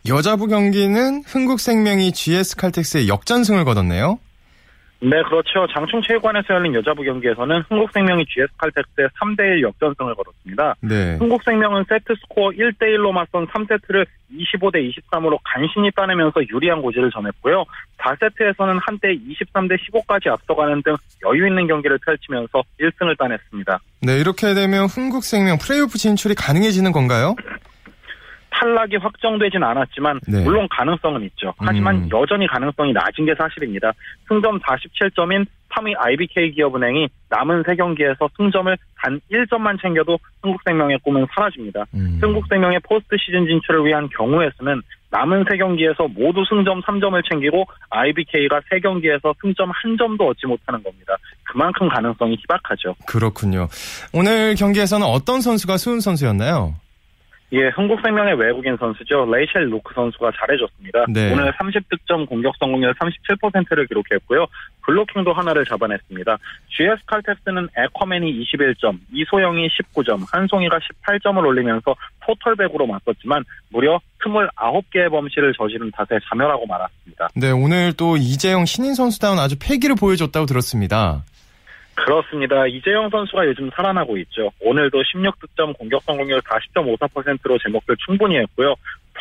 여자부 0.06 0.46
경기는 0.48 1.22
흥국생명이 1.26 2.12
GS칼텍스의 2.12 3.08
역전승을 3.08 3.64
거뒀네요. 3.64 4.18
네, 5.00 5.22
그렇죠. 5.22 5.66
장충 5.72 6.00
체육관에서 6.02 6.54
열린 6.54 6.74
여자부 6.74 7.02
경기에서는 7.02 7.62
흥국생명이 7.68 8.24
GS칼텍스의 8.26 9.08
3대1 9.20 9.62
역전승을 9.62 10.14
거뒀습니다. 10.14 10.74
네. 10.80 11.16
흥국생명은 11.16 11.84
세트 11.88 12.14
스코어 12.20 12.50
1대1로 12.50 13.12
맞선 13.12 13.46
3세트를 13.48 14.06
25대 14.32 14.90
23으로 14.90 15.38
간신히 15.44 15.90
따내면서 15.94 16.40
유리한 16.50 16.80
고지를 16.80 17.10
점했고요. 17.10 17.64
4세트에서는 17.98 18.78
한때 18.82 19.08
23대 19.08 19.78
15까지 19.78 20.28
앞서가는 20.28 20.82
등 20.82 20.96
여유 21.26 21.46
있는 21.48 21.66
경기를 21.66 21.98
펼치면서 21.98 22.62
1승을 22.80 23.18
따냈습니다. 23.18 23.78
네, 24.02 24.18
이렇게 24.18 24.54
되면 24.54 24.86
흥국생명 24.86 25.58
플레이오프 25.58 25.98
진출이 25.98 26.34
가능해지는 26.34 26.92
건가요? 26.92 27.36
탈락이 28.54 28.96
확정되진 28.96 29.62
않았지만 29.62 30.20
네. 30.28 30.44
물론 30.44 30.68
가능성은 30.70 31.22
있죠. 31.24 31.52
하지만 31.58 31.96
음. 31.96 32.08
여전히 32.12 32.46
가능성이 32.46 32.92
낮은 32.92 33.24
게 33.26 33.34
사실입니다. 33.34 33.92
승점 34.28 34.60
47점인 34.60 35.46
3위 35.70 35.94
IBK 35.98 36.52
기업은행이 36.52 37.08
남은 37.30 37.64
3경기에서 37.64 38.28
승점을 38.36 38.76
단 39.02 39.20
1점만 39.32 39.80
챙겨도 39.82 40.18
흥국생명의 40.42 41.00
꿈은 41.02 41.26
사라집니다. 41.34 41.84
음. 41.94 42.18
흥국생명의 42.22 42.80
포스트 42.84 43.16
시즌 43.18 43.46
진출을 43.46 43.84
위한 43.84 44.08
경우의 44.16 44.52
수는 44.56 44.80
남은 45.10 45.44
3경기에서 45.44 46.12
모두 46.12 46.44
승점 46.48 46.80
3점을 46.82 47.20
챙기고 47.28 47.64
IBK가 47.90 48.60
3경기에서 48.70 49.34
승점 49.40 49.70
1점도 49.72 50.28
얻지 50.28 50.46
못하는 50.46 50.82
겁니다. 50.82 51.16
그만큼 51.44 51.88
가능성이 51.88 52.36
희박하죠. 52.40 52.94
그렇군요. 53.06 53.68
오늘 54.12 54.54
경기에서는 54.54 55.06
어떤 55.06 55.40
선수가 55.40 55.76
수훈 55.76 56.00
선수였나요? 56.00 56.74
예, 57.54 57.68
한국생명의 57.68 58.34
외국인 58.34 58.76
선수죠. 58.76 59.26
레이첼 59.30 59.70
루크 59.70 59.94
선수가 59.94 60.32
잘해줬습니다. 60.36 61.04
네. 61.08 61.32
오늘 61.32 61.52
30득점 61.52 62.28
공격 62.28 62.54
성공률 62.58 62.92
37%를 62.94 63.86
기록했고요. 63.86 64.46
블로킹도 64.82 65.32
하나를 65.32 65.64
잡아냈습니다. 65.64 66.36
GS 66.68 67.04
칼텍스는 67.06 67.68
에커맨이 67.76 68.42
21점, 68.42 68.98
이소영이 69.12 69.68
19점, 69.68 70.26
한송이가 70.32 70.80
18점을 71.06 71.46
올리면서 71.46 71.94
토털 72.26 72.55
배구로 72.55 72.88
맞섰지만 72.88 73.44
무려 73.70 74.00
29개의 74.20 75.08
범실을 75.10 75.54
저지른 75.56 75.92
탓에 75.92 76.18
자멸하고 76.28 76.66
말았습니다. 76.66 77.28
네, 77.36 77.52
오늘 77.52 77.92
또 77.92 78.16
이재영 78.16 78.64
신인 78.64 78.94
선수다운 78.94 79.38
아주 79.38 79.56
패기를 79.60 79.94
보여줬다고 79.94 80.46
들었습니다. 80.46 81.22
그렇습니다. 81.94 82.66
이재영 82.66 83.10
선수가 83.10 83.46
요즘 83.46 83.70
살아나고 83.74 84.16
있죠. 84.18 84.50
오늘도 84.60 85.02
16득점 85.02 85.78
공격 85.78 86.02
성공률 86.02 86.40
40.54%로 86.40 87.58
제 87.58 87.67
몫을 87.67 87.96
충분히 88.04 88.36
했고요. 88.38 88.74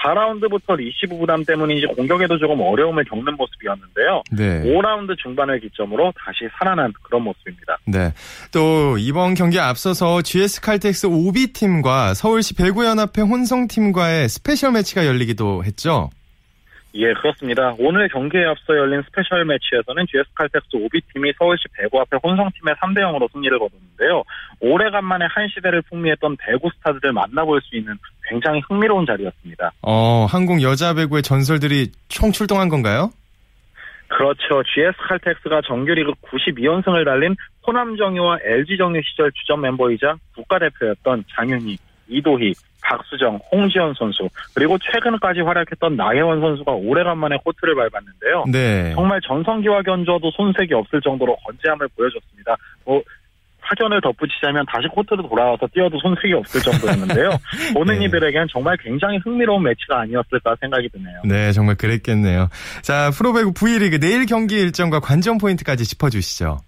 4라운드부터 0.04 0.76
리시브 0.76 1.18
부담 1.18 1.44
때문인지 1.46 1.86
공격에도 1.88 2.38
조금 2.38 2.60
어려움을 2.62 3.04
겪는 3.06 3.36
모습이었는데요. 3.38 4.24
네. 4.32 4.64
5라운드 4.64 5.18
중반을 5.18 5.60
기점으로 5.60 6.12
다시 6.18 6.50
살아난 6.58 6.92
그런 7.04 7.24
모습입니다. 7.24 7.78
네. 7.86 8.12
또 8.52 8.98
이번 8.98 9.36
경기에 9.36 9.60
앞서서 9.60 10.22
GS 10.22 10.62
칼텍스 10.62 11.08
오비팀과 11.08 12.16
서울시 12.16 12.56
배구연합회 12.56 13.22
혼성팀과의 13.22 14.30
스페셜 14.30 14.72
매치가 14.74 15.06
열리기도 15.06 15.64
했죠. 15.64 16.10
예, 16.96 17.14
그렇습니다. 17.14 17.76
오늘 17.80 18.08
경기에 18.08 18.46
앞서 18.46 18.78
열린 18.78 19.02
스페셜 19.04 19.44
매치에서는 19.46 20.06
GS 20.08 20.30
칼텍스 20.36 20.68
오비팀이 20.74 21.34
서울시 21.40 21.64
배구연합회 21.74 22.18
혼성팀에 22.24 22.76
3대 22.76 23.00
0으로 23.00 23.32
승리를 23.32 23.58
거뒀는데요. 23.58 24.24
오래간만에 24.60 25.26
한 25.30 25.48
시대를 25.48 25.82
풍미했던 25.84 26.38
배구 26.38 26.70
스타들을 26.78 27.12
만나볼 27.12 27.62
수 27.62 27.76
있는 27.76 27.98
굉장히 28.30 28.62
흥미로운 28.68 29.08
자리였습니다. 29.08 29.72
어, 29.82 30.28
한국 30.30 30.62
여자 30.62 30.94
배구의 30.94 31.24
전설들이 31.24 31.92
총 32.10 32.32
출동한 32.32 32.70
건가요? 32.70 33.10
그렇죠. 34.08 34.62
GS 34.64 34.94
칼텍스가 35.08 35.62
정규리그 35.66 36.12
92연승을 36.22 37.04
달린 37.06 37.36
호남 37.66 37.98
정유와 37.98 38.38
LG정유 38.44 39.02
시절 39.04 39.32
주전 39.32 39.62
멤버이자 39.62 40.16
국가대표였던 40.36 41.24
장윤희, 41.36 41.78
이도희, 42.08 42.54
박수정, 42.82 43.40
홍지현 43.52 43.94
선수 43.98 44.30
그리고 44.54 44.78
최근까지 44.78 45.42
활약했던 45.42 45.96
나혜원 45.96 46.42
선수가 46.42 46.72
오래간만에 46.72 47.38
코트를 47.44 47.76
밟았는데요. 47.76 48.46
네. 48.52 48.94
정말 48.94 49.22
전성기와 49.22 49.82
견주어도 49.84 50.32
손색이 50.32 50.74
없을 50.74 51.02
정도로 51.02 51.36
건재함을 51.38 51.88
보여줬습니다. 51.96 52.56
뭐 52.86 53.02
사전을 53.66 54.02
덧붙이자면 54.02 54.66
다시 54.68 54.88
코트로 54.90 55.28
돌아와서 55.28 55.68
뛰어도 55.74 55.98
손색이 56.00 56.34
없을 56.34 56.62
정도였는데요. 56.62 57.30
보는 57.74 58.00
네. 58.00 58.06
이들에겐 58.06 58.48
정말 58.52 58.78
굉장히 58.78 59.18
흥미로운 59.20 59.64
매치가 59.64 60.02
아니었을까 60.02 60.56
생각이 60.60 60.90
드네요. 60.90 61.22
네, 61.26 61.52
정말 61.54 61.76
그랬겠네요. 61.76 62.50
자, 62.82 63.10
프로배구 63.12 63.54
V리그 63.54 64.00
내일 64.00 64.26
경기 64.26 64.60
일정과 64.60 65.00
관전 65.00 65.38
포인트까지 65.38 65.86
짚어주시죠. 65.86 66.60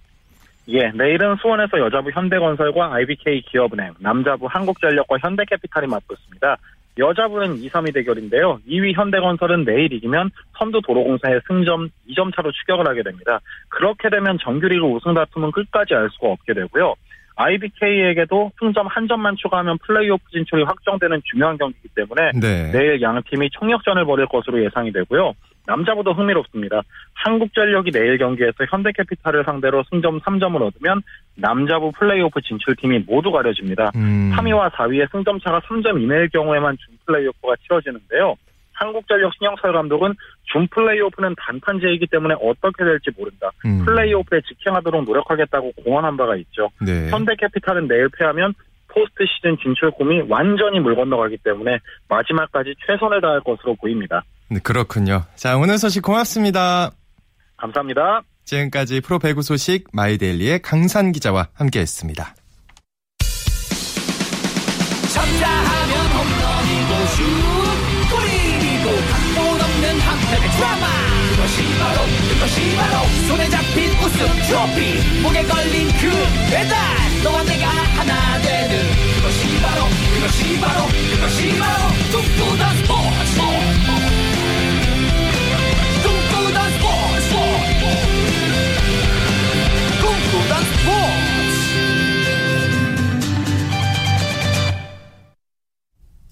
예, 0.67 0.91
내일은 0.91 1.36
수원에서 1.38 1.79
여자부 1.79 2.10
현대건설과 2.12 2.93
IBK 2.93 3.43
기업은행, 3.43 3.93
남자부 4.00 4.48
한국전력과 4.48 5.17
현대캐피탈이 5.22 5.88
맞붙습니다. 5.88 6.57
여자부는 6.98 7.57
2, 7.57 7.69
3위 7.69 7.93
대결인데요. 7.93 8.60
2위 8.67 8.93
현대건설은 8.93 9.65
내일 9.65 9.91
이기면 9.93 10.31
선두도로공사의 10.57 11.41
승점 11.48 11.89
2점 12.10 12.34
차로 12.36 12.51
추격을 12.51 12.88
하게 12.88 13.03
됩니다. 13.03 13.39
그렇게 13.69 14.10
되면 14.10 14.38
정규리그 14.41 14.86
우승 14.86 15.13
다툼은 15.13 15.51
끝까지 15.51 15.93
알 15.93 16.10
수가 16.12 16.29
없게 16.29 16.53
되고요. 16.53 16.95
IBK에게도 17.36 18.51
승점 18.60 18.88
한 18.88 19.07
점만 19.07 19.36
추가하면 19.36 19.77
플레이오프 19.79 20.24
진출이 20.31 20.63
확정되는 20.63 21.22
중요한 21.25 21.57
경기이기 21.57 21.89
때문에 21.89 22.31
네. 22.39 22.72
내일 22.72 23.01
양 23.01 23.22
팀이 23.29 23.50
총력전을 23.51 24.05
벌일 24.05 24.25
것으로 24.27 24.63
예상이 24.63 24.93
되고요. 24.93 25.34
남자부도 25.67 26.12
흥미롭습니다. 26.12 26.81
한국전력이 27.13 27.91
내일 27.91 28.17
경기에서 28.17 28.65
현대캐피탈을 28.69 29.43
상대로 29.43 29.84
승점 29.89 30.19
3점을 30.19 30.55
얻으면 30.62 31.01
남자부 31.36 31.91
플레이오프 31.91 32.41
진출팀이 32.41 33.05
모두 33.07 33.31
가려집니다. 33.31 33.91
음. 33.95 34.31
3위와 34.36 34.72
4위의 34.72 35.12
승점 35.12 35.39
차가 35.39 35.60
3점 35.62 36.01
이내일 36.01 36.29
경우에만 36.29 36.77
준 36.77 36.98
플레이오프가 37.05 37.55
치러지는데요. 37.63 38.36
한국전력 38.74 39.34
신영철 39.36 39.74
감독은 39.74 40.13
준 40.43 40.67
플레이오프는 40.67 41.36
단판제이기 41.38 42.07
때문에 42.07 42.36
어떻게 42.41 42.84
될지 42.84 43.10
모른다. 43.17 43.51
음. 43.65 43.86
플레이오프에 43.86 44.41
직행하도록 44.41 45.05
노력하겠다고 45.05 45.72
공언한 45.84 46.17
바가 46.17 46.36
있죠. 46.38 46.69
네. 46.81 47.10
현대캐피탈은 47.10 47.88
내일 47.88 48.10
패하면 48.10 48.53
포스트 48.89 49.25
시즌 49.25 49.57
진출 49.57 49.91
꿈이 49.91 50.22
완전히 50.27 50.79
물 50.79 50.95
건너가기 50.95 51.38
때문에 51.38 51.79
마지막까지 52.07 52.75
최선을 52.86 53.22
다할 53.22 53.41
것으로 53.41 53.75
보입니다. 53.75 54.24
네, 54.49 54.59
그렇군요. 54.59 55.23
자, 55.35 55.57
오늘 55.57 55.77
소식 55.77 56.01
고맙습니다. 56.01 56.91
감사합니다. 57.57 58.21
지금까지 58.45 59.01
프로 59.01 59.17
배구 59.19 59.41
소식 59.41 59.85
마이데일리의 59.91 60.61
강산 60.61 61.11
기자와 61.11 61.49
함께했습니다. 61.53 62.35
쳤다 65.13 65.49
하면 65.49 66.05
홈런이고 66.11 67.05
슛 67.15 67.23
골이고 68.11 68.85
각본 69.09 69.61
없는 69.61 69.99
한편의 69.99 70.49
드라마 70.51 70.85
그것이 71.31 71.77
바로 71.79 72.01
그것이 72.29 72.75
바로 72.75 72.95
손에 73.27 73.49
잡힌 73.49 73.91
우승 73.99 74.27
트로피 74.47 75.21
목에 75.23 75.43
걸린 75.43 75.87
그 75.87 76.03
배달 76.51 76.77
너와 77.23 77.43
내가 77.43 77.67
하나 77.67 78.41
되는 78.41 78.73
그것이 79.15 79.61
바로 79.61 79.85
그것이 80.13 80.59
바로 80.59 80.85
그것이 81.15 81.57
바로 81.57 81.81
꿈꾸던 82.11 82.75
스포츠 82.77 83.25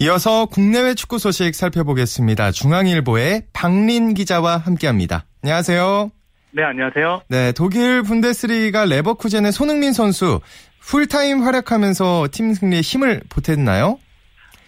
이어서 0.04 0.48
국내외 0.48 0.96
축구 0.96 1.18
소식 1.18 1.56
살펴보겠습니다. 1.56 2.52
중앙일보의 2.52 3.44
박린 3.54 4.14
기자와 4.14 4.58
함께합니다. 4.58 5.28
안녕하세요. 5.42 6.12
네, 6.52 6.62
안녕하세요. 6.62 7.22
네, 7.30 7.54
독일 7.54 8.04
분데스리가 8.04 8.84
레버쿠젠의 8.84 9.54
손흥민 9.54 9.94
선수 9.94 10.42
풀타임 10.82 11.42
활약하면서 11.44 12.28
팀 12.34 12.54
승리에 12.54 12.82
힘을 12.82 13.22
보탰나요? 13.30 13.98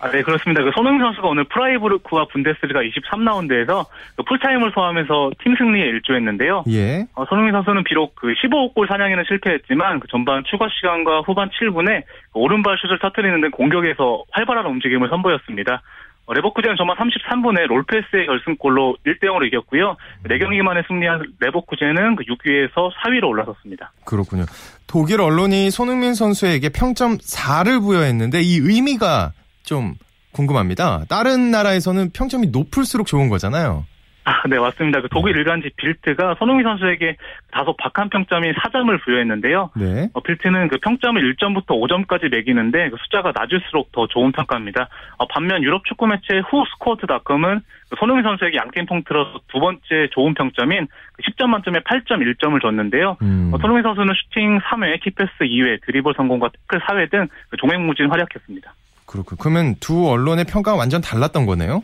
아, 0.05 0.11
네, 0.11 0.21
그렇습니다. 0.21 0.63
그 0.63 0.69
손흥민 0.75 1.01
선수가 1.01 1.27
오늘 1.27 1.45
프라이부르크와 1.45 2.27
분데스리가 2.31 2.81
23라운드에서 2.81 3.87
그 4.15 4.21
풀타임을 4.23 4.71
소화하면서 4.71 5.31
팀 5.41 5.55
승리에 5.55 5.83
일조했는데요. 5.83 6.65
예. 6.69 7.07
어, 7.15 7.25
손흥민 7.25 7.53
선수는 7.53 7.83
비록 7.83 8.13
그 8.13 8.27
15골 8.27 8.87
사냥에는 8.87 9.23
실패했지만 9.27 9.99
그 9.99 10.07
전반 10.07 10.43
추가 10.45 10.67
시간과 10.69 11.21
후반 11.21 11.49
7분에 11.49 12.03
그 12.31 12.39
오른발 12.39 12.77
슛을 12.77 12.99
터뜨리는 12.99 13.41
등 13.41 13.49
공격에서 13.49 14.23
활발한 14.29 14.67
움직임을 14.67 15.09
선보였습니다. 15.09 15.81
어, 16.27 16.33
레버쿠젠은 16.33 16.75
전반 16.77 16.97
33분에 16.97 17.65
롤페스의 17.65 18.27
결승골로 18.27 18.97
1대0으로 19.07 19.47
이겼고요. 19.47 19.97
4경기 20.27 20.61
만에 20.61 20.83
승리한 20.87 21.23
레버쿠젠은 21.39 22.15
그 22.15 22.23
6위에서 22.25 22.91
4위로 22.93 23.29
올라섰습니다. 23.29 23.91
그렇군요. 24.05 24.45
독일 24.85 25.21
언론이 25.21 25.71
손흥민 25.71 26.13
선수에게 26.13 26.69
평점 26.69 27.17
4를 27.17 27.81
부여했는데 27.81 28.41
이 28.41 28.57
의미가 28.57 29.31
좀 29.65 29.95
궁금합니다. 30.31 31.05
다른 31.09 31.51
나라에서는 31.51 32.11
평점이 32.11 32.47
높을수록 32.47 33.07
좋은 33.07 33.29
거잖아요. 33.29 33.85
아, 34.27 34.41
네, 34.49 34.57
맞습니다. 34.57 35.01
그 35.01 35.09
독일 35.09 35.33
네. 35.33 35.39
일간지 35.39 35.69
빌트가 35.77 36.35
손흥민 36.39 36.63
선수에게 36.65 37.15
다소 37.51 37.75
박한 37.77 38.09
평점인 38.09 38.53
4점을 38.53 39.03
부여했는데요. 39.03 39.69
네. 39.75 40.09
어, 40.13 40.19
빌트는 40.19 40.67
그 40.67 40.77
평점을 40.79 41.21
1점부터 41.21 41.67
5점까지 41.67 42.31
매기는데 42.31 42.89
그 42.89 42.97
숫자가 43.03 43.33
낮을수록 43.35 43.91
더 43.91 44.07
좋은 44.07 44.31
평가입니다. 44.31 44.89
어, 45.17 45.27
반면 45.27 45.61
유럽 45.61 45.85
축구 45.85 46.07
매체 46.07 46.41
후스코어트닷컴은 46.49 47.59
그 47.89 47.95
손흥민 47.99 48.23
선수에게 48.23 48.57
양팀 48.57 48.87
통틀어서 48.87 49.41
두 49.47 49.59
번째 49.59 50.09
좋은 50.11 50.33
평점인 50.33 50.87
10점 51.21 51.37
그 51.37 51.45
만점에 51.45 51.79
8.1점을 51.81 52.59
줬는데요. 52.59 53.17
음. 53.21 53.51
어, 53.53 53.59
손흥민 53.59 53.83
선수는 53.83 54.11
슈팅 54.15 54.57
3회, 54.57 55.03
키패스 55.03 55.31
2회, 55.41 55.85
드리블 55.85 56.15
성공과 56.17 56.49
태클 56.67 56.83
4회 56.83 57.11
등 57.11 57.27
그 57.49 57.57
종횡무진 57.57 58.07
활약했습니다. 58.09 58.73
그렇군. 59.15 59.37
그러면 59.39 59.75
두 59.79 60.09
언론의 60.09 60.45
평가가 60.45 60.77
완전 60.77 61.01
달랐던 61.01 61.45
거네요? 61.45 61.83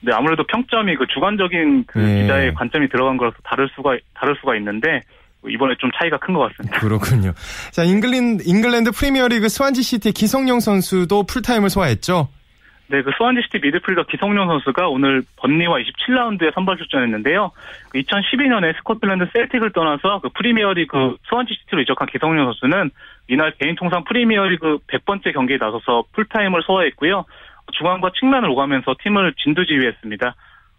네, 0.00 0.12
아무래도 0.12 0.44
평점이 0.46 0.96
그 0.96 1.06
주관적인 1.12 1.84
그 1.86 1.98
네. 1.98 2.22
기자의 2.22 2.54
관점이 2.54 2.88
들어간 2.90 3.16
거라서 3.16 3.36
다를 3.44 3.68
수가 3.74 3.96
다를 4.14 4.36
수가 4.40 4.54
있는데 4.56 5.00
이번에 5.48 5.74
좀 5.78 5.90
차이가 5.98 6.18
큰 6.18 6.34
것 6.34 6.50
같습니다. 6.50 6.78
그렇군요. 6.80 7.32
자, 7.70 7.82
잉글랜드, 7.84 8.42
잉글랜드 8.46 8.90
프리미어리그 8.92 9.48
스완지 9.48 9.82
시티의 9.82 10.12
기성용 10.12 10.60
선수도 10.60 11.22
풀타임을 11.24 11.70
소화했죠? 11.70 12.28
네, 12.88 13.02
그 13.02 13.10
스완지시티 13.16 13.58
미드필더 13.58 14.04
기성용 14.04 14.46
선수가 14.46 14.88
오늘 14.88 15.22
번리와 15.36 15.78
27라운드에 15.78 16.54
선발 16.54 16.76
출전했는데요. 16.76 17.50
2012년에 17.94 18.72
그 18.72 18.76
스코틀랜드 18.78 19.26
셀틱을 19.32 19.72
떠나서 19.72 20.20
그 20.20 20.28
프리미어리그 20.28 21.16
스완지시티로 21.28 21.82
이적한 21.82 22.06
기성용 22.06 22.44
선수는 22.44 22.90
이날 23.28 23.52
개인 23.58 23.74
통산 23.74 24.04
프리미어리그 24.04 24.78
100번째 24.86 25.32
경기에 25.34 25.56
나서서 25.56 26.04
풀타임을 26.12 26.62
소화했고요. 26.62 27.24
중앙과 27.72 28.12
측면을 28.20 28.48
오가면서 28.50 28.94
팀을 29.02 29.34
진두지휘했습니다. 29.42 30.34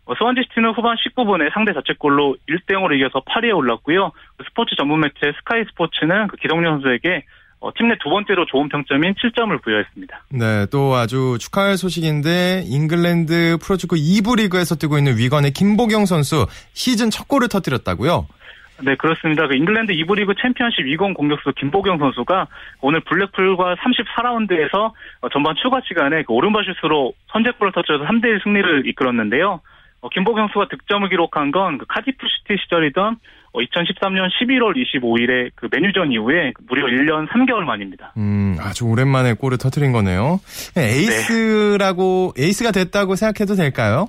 어, 0.06 0.16
스완지시티는 0.16 0.72
후반 0.72 0.96
19분에 0.96 1.52
상대 1.52 1.74
자책골로 1.74 2.38
1대0으로 2.48 2.96
이겨서 2.96 3.20
8위에 3.20 3.54
올랐고요. 3.54 4.12
그 4.38 4.44
스포츠 4.46 4.76
전문 4.78 5.02
매체 5.02 5.34
스카이 5.40 5.66
스포츠는 5.66 6.28
그 6.28 6.38
기성용 6.38 6.76
선수에게 6.76 7.26
어, 7.60 7.72
팀 7.76 7.88
내 7.88 7.96
두 8.04 8.10
번째로 8.10 8.46
좋은 8.46 8.70
평점인 8.70 9.14
7점을 9.16 9.62
부여했습니다. 9.64 10.24
네, 10.32 10.66
또 10.72 10.94
아주 10.96 11.38
축하할 11.40 11.78
소식인데 11.78 12.64
잉글랜드 12.66 13.58
프로축구 13.62 13.96
2부 13.96 14.38
리그에서 14.38 14.76
뛰고 14.76 14.98
있는 14.98 15.18
위건의 15.18 15.52
김보경 15.52 16.06
선수 16.06 16.46
시즌 16.74 17.10
첫 17.10 17.28
골을 17.28 17.48
터뜨렸다고요? 17.50 18.28
네, 18.84 18.96
그렇습니다. 18.96 19.48
그 19.48 19.56
잉글랜드 19.56 19.92
2부 19.94 20.16
리그 20.18 20.36
챔피언십 20.40 20.86
20 20.86 21.16
공격수 21.16 21.52
김보경 21.58 21.98
선수가 21.98 22.48
오늘 22.82 23.00
블랙풀과 23.02 23.76
34라운드에서 23.76 24.92
어, 25.22 25.30
전반 25.30 25.56
추가 25.62 25.82
시간에 25.88 26.22
그 26.24 26.34
오른발슛으로 26.34 27.14
선제골을 27.32 27.72
터뜨려서 27.74 28.06
3대1 28.06 28.44
승리를 28.44 28.88
이끌었는데요. 28.88 29.62
어, 30.02 30.10
김보경 30.10 30.50
선수가 30.50 30.68
득점을 30.70 31.10
기록한 31.10 31.52
건 31.52 31.80
그 31.80 31.86
카디프 31.88 32.18
시티 32.28 32.62
시절이던 32.64 33.18
2013년 33.54 34.25
어, 34.25 34.30
11월 34.42 34.75
25일에 34.75 35.51
그 35.56 35.68
맨유전 35.72 36.12
이후에 36.12 36.54
무려 36.68 36.86
1년 36.88 37.27
3개월 37.30 37.62
만입니다. 37.62 38.13
음, 38.18 38.58
아주 38.60 38.86
오랜만에 38.86 39.34
골을 39.34 39.58
터트린 39.58 39.92
거네요. 39.92 40.39
에이스라고 40.77 42.34
네. 42.36 42.44
에이스가 42.46 42.72
됐다고 42.72 43.16
생각해도 43.16 43.56
될까요? 43.56 44.08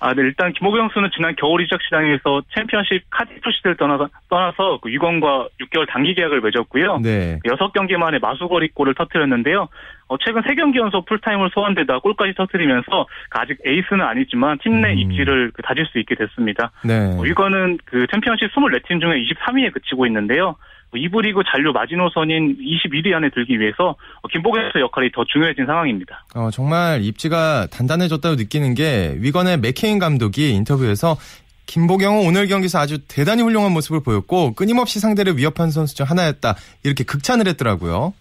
아, 0.00 0.14
네, 0.14 0.22
일단 0.22 0.52
김보경 0.52 0.88
선수는 0.88 1.10
지난 1.14 1.34
겨울 1.36 1.64
이적 1.64 1.80
시장에서 1.82 2.42
챔피언십 2.54 3.02
카디프 3.10 3.50
시티를 3.50 3.76
떠나서, 3.76 4.08
떠나서 4.28 4.78
그 4.80 4.92
위건과 4.92 5.48
6개월 5.60 5.88
단기 5.88 6.14
계약을 6.14 6.40
맺었고요. 6.40 6.98
네. 6.98 7.40
6경기 7.44 7.96
만에 7.96 8.18
마수걸이 8.20 8.68
골을 8.74 8.94
터뜨렸는데요. 8.94 9.68
어, 10.08 10.16
최근 10.18 10.42
3경기 10.42 10.76
연속 10.76 11.04
풀타임을 11.06 11.50
소화한 11.52 11.84
데다 11.84 12.00
골까지 12.00 12.34
터뜨리면서 12.34 13.06
그 13.28 13.38
아직 13.38 13.58
에이스는 13.64 14.00
아니지만 14.00 14.58
팀내 14.58 14.92
음. 14.92 14.98
입지를 14.98 15.50
그 15.54 15.62
다질 15.62 15.86
수 15.86 15.98
있게 15.98 16.14
됐습니다. 16.14 16.72
네. 16.82 17.14
어, 17.18 17.24
위건은 17.24 17.78
그 17.84 18.06
챔피언십 18.10 18.52
24팀 18.52 19.00
중에 19.00 19.22
23위에 19.22 19.72
그치고 19.72 20.06
있는데요. 20.06 20.56
2부 20.94 21.10
뭐 21.10 21.20
리그 21.20 21.42
잔류 21.50 21.72
마지노선인 21.72 22.56
21위 22.58 23.12
안에 23.12 23.28
들기 23.30 23.60
위해서 23.60 23.94
김보경 24.30 24.70
선수 24.72 24.80
역할이 24.80 25.10
더 25.12 25.22
중요해진 25.24 25.66
상황입니다. 25.66 26.24
어, 26.34 26.50
정말 26.50 27.02
입지가 27.02 27.66
단단해졌다고 27.70 28.36
느끼는 28.36 28.74
게 28.74 29.14
위건의 29.18 29.58
맥케이 29.58 29.98
감독이 29.98 30.50
인터뷰에서 30.52 31.16
김보경은 31.66 32.26
오늘 32.26 32.46
경기에서 32.46 32.78
아주 32.78 32.98
대단히 33.06 33.42
훌륭한 33.42 33.72
모습을 33.72 34.00
보였고 34.02 34.54
끊임없이 34.54 35.00
상대를 35.00 35.36
위협한 35.36 35.70
선수 35.70 35.94
중 35.94 36.06
하나였다 36.08 36.54
이렇게 36.82 37.04
극찬을 37.04 37.46
했더라고요. 37.48 38.14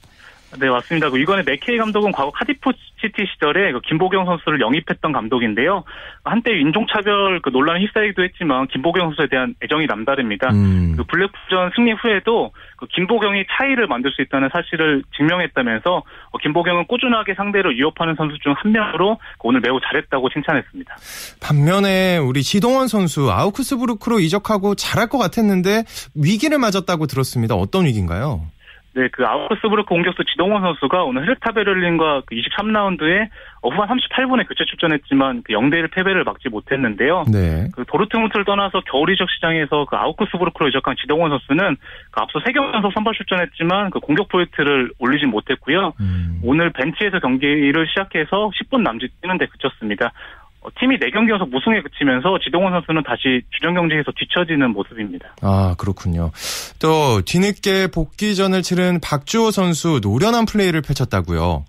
네, 0.59 0.69
맞습니다. 0.69 1.09
그 1.09 1.19
이번에 1.19 1.43
맥케이 1.45 1.77
감독은 1.77 2.11
과거 2.11 2.31
카디프 2.31 2.71
시티 2.99 3.25
시절에 3.33 3.71
그 3.71 3.79
김보경 3.81 4.25
선수를 4.25 4.59
영입했던 4.59 5.11
감독인데요. 5.13 5.83
한때 6.25 6.51
인종차별 6.59 7.39
그 7.41 7.49
논란이 7.49 7.85
휩싸이기도 7.85 8.23
했지만 8.23 8.67
김보경 8.67 9.07
선수에 9.09 9.27
대한 9.29 9.53
애정이 9.63 9.85
남다릅니다. 9.85 10.49
음. 10.51 10.95
그 10.97 11.03
블랙풀전 11.03 11.71
승리 11.75 11.93
후에도 11.93 12.51
그 12.75 12.87
김보경이 12.87 13.45
차이를 13.57 13.87
만들 13.87 14.11
수 14.11 14.21
있다는 14.21 14.49
사실을 14.51 15.03
증명했다면서 15.15 15.95
어, 15.95 16.37
김보경은 16.39 16.87
꾸준하게 16.87 17.35
상대를 17.35 17.75
위협하는 17.75 18.15
선수 18.15 18.37
중 18.39 18.57
한 18.57 18.71
명으로 18.71 19.19
오늘 19.43 19.61
매우 19.61 19.79
잘했다고 19.79 20.29
칭찬했습니다. 20.29 20.95
반면에 21.41 22.17
우리 22.17 22.41
지동원 22.41 22.87
선수 22.87 23.31
아우크스부르크로 23.31 24.19
이적하고 24.19 24.75
잘할 24.75 25.09
것 25.09 25.17
같았는데 25.17 25.83
위기를 26.15 26.57
맞았다고 26.57 27.05
들었습니다. 27.07 27.55
어떤 27.55 27.85
위기인가요? 27.85 28.41
네, 28.97 29.09
그 29.11 29.23
아우크스부르크 29.23 29.89
공격수 29.89 30.25
지동원 30.25 30.63
선수가 30.63 31.03
오늘 31.03 31.21
헤르타 31.21 31.51
베를린과 31.51 32.23
그 32.25 32.33
23라운드에 32.33 33.29
후반 33.61 33.87
38분에 33.89 34.47
교체 34.47 34.65
출전했지만 34.65 35.43
그 35.43 35.53
0대1 35.53 35.91
패배를 35.91 36.23
막지 36.23 36.49
못했는데요. 36.49 37.25
네. 37.31 37.67
그 37.73 37.85
도르트문트를 37.85 38.43
떠나서 38.45 38.81
겨울 38.89 39.13
이적 39.13 39.29
시장에서 39.29 39.85
그 39.85 39.95
아우크스부르크로 39.97 40.69
이적한 40.69 40.95
지동원 40.99 41.29
선수는 41.29 41.77
그 42.09 42.19
앞서 42.19 42.39
3경기 42.39 42.73
연속 42.73 42.91
선발 42.93 43.13
출전했지만 43.13 43.91
그 43.91 43.99
공격 43.99 44.29
포인트를 44.29 44.91
올리진 44.97 45.29
못했고요. 45.29 45.93
음. 45.99 46.41
오늘 46.43 46.71
벤치에서 46.71 47.19
경기를 47.19 47.85
시작해서 47.87 48.49
10분 48.49 48.81
남짓 48.81 49.11
뛰는데 49.21 49.45
그쳤습니다. 49.45 50.11
어, 50.67 50.69
팀이 50.79 50.97
4경기 50.97 51.29
연속 51.29 51.49
무승에 51.49 51.81
그치면서 51.81 52.37
지동원 52.43 52.73
선수는 52.73 53.03
다시 53.03 53.41
주전 53.51 53.73
경쟁에서 53.73 54.11
뒤처지는 54.17 54.71
모습입니다. 54.71 55.35
아, 55.41 55.75
그렇군요. 55.77 56.31
또 56.79 57.21
뒤늦게 57.21 57.87
복귀전을 57.87 58.61
치른 58.61 58.99
박주호 59.01 59.51
선수 59.51 59.99
노련한 60.03 60.45
플레이를 60.45 60.81
펼쳤다고요. 60.81 61.65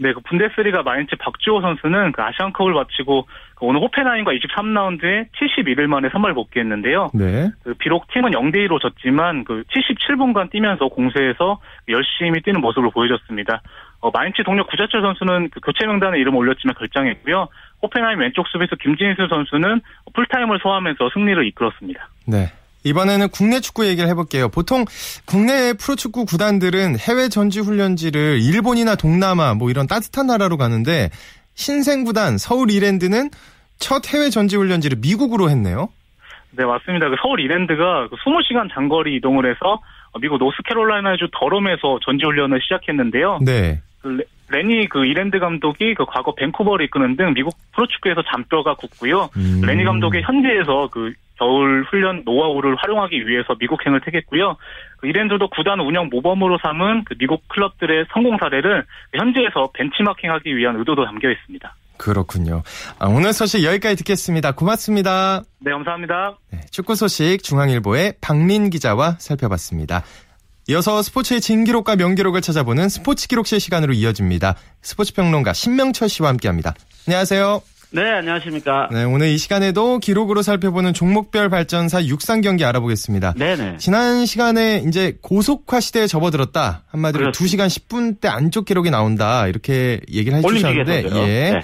네, 0.00 0.12
그 0.12 0.20
분데스리가 0.20 0.82
마인츠 0.82 1.16
박주호 1.16 1.60
선수는 1.60 2.12
그 2.12 2.22
아시안컵을 2.22 2.72
마치고 2.72 3.26
그 3.56 3.66
오늘 3.66 3.80
호펜하임과 3.80 4.32
23라운드에 4.32 5.26
71일 5.32 5.86
만에 5.88 6.08
선발 6.10 6.34
복귀했는데요. 6.34 7.10
네. 7.14 7.50
그 7.64 7.74
비록 7.74 8.06
팀은 8.12 8.30
0대 8.30 8.56
2로 8.68 8.80
졌지만 8.80 9.42
그 9.42 9.64
77분간 9.74 10.50
뛰면서 10.50 10.86
공세에서 10.88 11.60
열심히 11.88 12.40
뛰는 12.42 12.60
모습을 12.60 12.90
보여줬습니다. 12.92 13.60
어, 14.00 14.10
마인츠 14.12 14.44
동료 14.44 14.64
구자철 14.64 15.02
선수는 15.02 15.50
그 15.50 15.60
교체 15.60 15.84
명단에 15.84 16.18
이름 16.18 16.36
올렸지만 16.36 16.74
결장했고요. 16.76 17.48
호펜하임 17.82 18.20
왼쪽 18.20 18.46
수비수 18.48 18.76
김진수 18.76 19.26
선수는 19.28 19.80
풀타임을 20.14 20.60
소화하면서 20.62 21.10
승리를 21.12 21.44
이끌었습니다. 21.48 22.08
네. 22.26 22.52
이번에는 22.84 23.28
국내 23.30 23.60
축구 23.60 23.86
얘기를 23.86 24.08
해볼게요. 24.08 24.48
보통 24.48 24.84
국내 25.26 25.72
프로축구 25.72 26.24
구단들은 26.24 26.98
해외 26.98 27.28
전지 27.28 27.60
훈련지를 27.60 28.40
일본이나 28.40 28.94
동남아 28.94 29.54
뭐 29.54 29.70
이런 29.70 29.86
따뜻한 29.86 30.26
나라로 30.26 30.56
가는데 30.56 31.10
신생 31.54 32.04
구단 32.04 32.38
서울 32.38 32.70
이랜드는 32.70 33.30
첫 33.78 34.06
해외 34.12 34.30
전지 34.30 34.56
훈련지를 34.56 34.98
미국으로 35.00 35.50
했네요. 35.50 35.88
네, 36.50 36.64
맞습니다. 36.64 37.08
그 37.10 37.16
서울 37.20 37.40
이랜드가 37.40 38.08
20시간 38.08 38.68
그 38.68 38.74
장거리 38.74 39.16
이동을 39.16 39.48
해서 39.50 39.80
미국 40.20 40.38
노스캐롤라이나주 40.38 41.28
더럼에서 41.38 41.98
전지 42.04 42.24
훈련을 42.24 42.60
시작했는데요. 42.62 43.40
네. 43.44 43.80
그 44.00 44.18
레니 44.50 44.88
그 44.88 45.04
이랜드 45.04 45.38
감독이 45.38 45.94
그 45.94 46.04
과거 46.06 46.34
밴쿠버를 46.34 46.86
이끄는 46.86 47.16
등 47.16 47.34
미국 47.34 47.54
프로축구에서 47.74 48.22
잔뼈가 48.30 48.74
굳고요. 48.74 49.30
음. 49.36 49.62
레니 49.64 49.84
감독의 49.84 50.22
현지에서 50.22 50.88
그 50.90 51.12
겨울 51.38 51.84
훈련 51.88 52.22
노하우를 52.24 52.76
활용하기 52.76 53.28
위해서 53.28 53.54
미국행을 53.58 54.00
택했고요. 54.00 54.56
그 54.98 55.06
이랜드도 55.06 55.48
구단 55.50 55.80
운영 55.80 56.08
모범으로 56.10 56.58
삼은 56.62 57.04
그 57.04 57.14
미국 57.18 57.46
클럽들의 57.48 58.06
성공 58.12 58.36
사례를 58.38 58.84
현지에서 59.14 59.70
벤치마킹하기 59.74 60.56
위한 60.56 60.76
의도도 60.76 61.04
담겨 61.04 61.30
있습니다. 61.30 61.74
그렇군요. 61.96 62.62
아, 62.98 63.06
오늘 63.06 63.32
소식 63.32 63.64
여기까지 63.64 63.96
듣겠습니다. 63.96 64.52
고맙습니다. 64.52 65.42
네, 65.60 65.72
감사합니다. 65.72 66.36
네, 66.52 66.60
축구 66.70 66.94
소식 66.94 67.42
중앙일보의 67.42 68.14
박민 68.20 68.70
기자와 68.70 69.16
살펴봤습니다. 69.18 70.02
이어서 70.70 71.02
스포츠의 71.02 71.40
진기록과 71.40 71.96
명기록을 71.96 72.42
찾아보는 72.42 72.90
스포츠 72.90 73.26
기록실 73.26 73.58
시간으로 73.58 73.94
이어집니다. 73.94 74.54
스포츠 74.82 75.14
평론가 75.14 75.54
신명철 75.54 76.10
씨와 76.10 76.28
함께합니다. 76.28 76.74
안녕하세요. 77.06 77.62
네, 77.90 78.02
안녕하십니까. 78.02 78.90
네, 78.92 79.02
오늘 79.04 79.28
이 79.28 79.38
시간에도 79.38 79.98
기록으로 79.98 80.42
살펴보는 80.42 80.92
종목별 80.92 81.48
발전사 81.48 82.04
육상 82.04 82.42
경기 82.42 82.66
알아보겠습니다. 82.66 83.32
네네. 83.38 83.78
지난 83.78 84.26
시간에 84.26 84.84
이제 84.86 85.16
고속화 85.22 85.80
시대에 85.80 86.06
접어들었다. 86.06 86.82
한마디로 86.88 87.32
그렇습니다. 87.32 87.64
2시간 87.64 87.68
10분대 87.68 88.26
안쪽 88.26 88.66
기록이 88.66 88.90
나온다. 88.90 89.46
이렇게 89.46 90.02
얘기를 90.12 90.36
해주셨는데, 90.36 91.04
예. 91.14 91.50
네. 91.50 91.60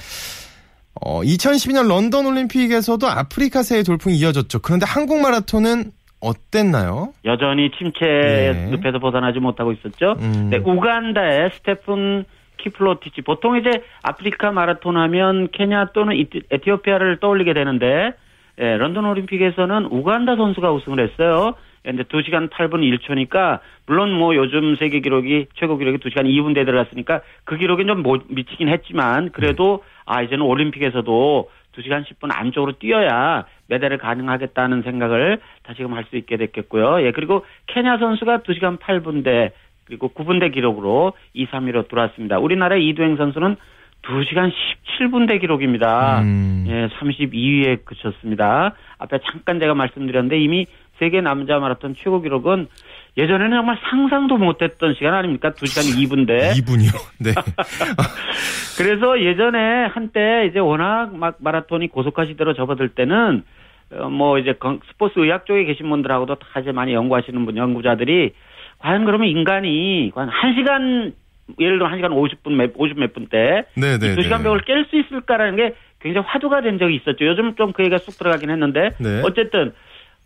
어, 0.94 1.20
2012년 1.20 1.88
런던 1.88 2.24
올림픽에서도 2.24 3.06
아프리카세의 3.06 3.84
돌풍이 3.84 4.16
이어졌죠. 4.16 4.60
그런데 4.60 4.86
한국 4.86 5.20
마라톤은 5.20 5.92
어땠나요? 6.24 7.12
여전히 7.24 7.70
침체 7.72 8.04
네. 8.04 8.70
늪에서 8.70 8.98
벗어나지 8.98 9.40
못하고 9.40 9.72
있었죠. 9.72 10.16
음. 10.18 10.48
네, 10.50 10.58
우간다의 10.58 11.50
스테픈 11.52 12.24
키프로티치 12.58 13.22
보통 13.22 13.58
이제 13.58 13.70
아프리카 14.02 14.50
마라톤 14.50 14.96
하면 14.96 15.48
케냐 15.52 15.86
또는 15.92 16.16
에티오피아를 16.50 17.18
떠올리게 17.20 17.52
되는데 17.52 18.12
예, 18.58 18.76
런던 18.76 19.04
올림픽에서는 19.04 19.86
우간다 19.86 20.36
선수가 20.36 20.72
우승을 20.72 21.00
했어요. 21.00 21.54
이제 21.86 22.02
2시간 22.02 22.48
8분 22.50 22.80
1초니까 22.80 23.60
물론 23.86 24.12
뭐 24.12 24.34
요즘 24.34 24.76
세계 24.76 25.00
기록이 25.00 25.46
최고 25.54 25.76
기록이 25.76 25.98
2시간 25.98 26.24
2분 26.24 26.54
대 26.54 26.64
들어갔으니까 26.64 27.20
그 27.44 27.58
기록이 27.58 27.84
좀 27.84 28.02
미치긴 28.28 28.68
했지만 28.68 29.30
그래도 29.32 29.82
아 30.06 30.22
이제는 30.22 30.46
올림픽에서도 30.46 31.50
2시간 31.76 32.04
10분 32.04 32.30
안쪽으로 32.30 32.72
뛰어야 32.78 33.44
메달을 33.68 33.98
가능하겠다는 33.98 34.82
생각을 34.82 35.40
다시금 35.62 35.92
할 35.94 36.04
수 36.04 36.16
있게 36.16 36.36
됐겠고요. 36.36 37.02
예, 37.02 37.12
그리고 37.12 37.44
케냐 37.66 37.98
선수가 37.98 38.38
2시간 38.38 38.78
8분대 38.78 39.52
그리고 39.86 40.08
9분대 40.08 40.52
기록으로 40.52 41.12
2, 41.34 41.46
3위로 41.46 41.88
들어왔습니다. 41.88 42.38
우리나라의 42.38 42.86
이두행 42.88 43.16
선수는 43.16 43.56
2시간 44.02 44.52
17분대 45.00 45.40
기록입니다. 45.40 46.20
음. 46.20 46.64
예, 46.68 46.88
32위에 46.88 47.84
그쳤습니다. 47.84 48.74
앞에 48.98 49.18
잠깐 49.30 49.60
제가 49.60 49.74
말씀드렸는데 49.74 50.38
이미 50.38 50.66
세계 50.98 51.20
남자 51.20 51.58
마라톤 51.58 51.94
최고 51.96 52.20
기록은 52.20 52.68
예전에는 53.16 53.56
정말 53.56 53.78
상상도 53.90 54.36
못했던 54.38 54.94
시간 54.94 55.14
아닙니까? 55.14 55.50
2시간 55.52 55.94
2분대. 55.96 56.50
2분이요? 56.58 56.92
네. 57.20 57.30
그래서 58.76 59.20
예전에 59.20 59.86
한때 59.86 60.46
이제 60.50 60.58
워낙 60.58 61.14
막 61.16 61.36
마라톤이 61.38 61.88
고속화 61.88 62.26
시대로 62.26 62.54
접어들 62.54 62.88
때는 62.88 63.44
어, 63.92 64.08
뭐 64.08 64.38
이제 64.38 64.54
스포츠 64.90 65.18
의학 65.20 65.46
쪽에 65.46 65.64
계신 65.64 65.88
분들하고도 65.88 66.36
다 66.36 66.60
이제 66.60 66.72
많이 66.72 66.92
연구하시는 66.92 67.44
분, 67.46 67.56
연구자들이 67.56 68.32
과연 68.78 69.04
그러면 69.04 69.28
인간이 69.28 70.10
과연 70.14 70.30
1시간 70.30 71.12
예를 71.60 71.78
들어 71.78 71.88
1시간 71.90 72.10
50분 72.10 72.52
몇, 72.54 72.72
50 72.74 72.98
몇 72.98 73.12
분 73.14 73.26
때. 73.28 73.64
네네. 73.76 74.16
2시간 74.16 74.42
벽을 74.42 74.62
깰 74.62 74.88
수 74.90 74.98
있을까라는 74.98 75.56
게 75.56 75.74
굉장히 76.00 76.26
화두가 76.26 76.62
된 76.62 76.78
적이 76.78 76.96
있었죠. 76.96 77.24
요즘 77.26 77.54
좀 77.54 77.72
그 77.72 77.82
얘기가 77.82 77.98
쑥 77.98 78.18
들어가긴 78.18 78.50
했는데. 78.50 78.90
네. 78.98 79.20
어쨌든, 79.24 79.72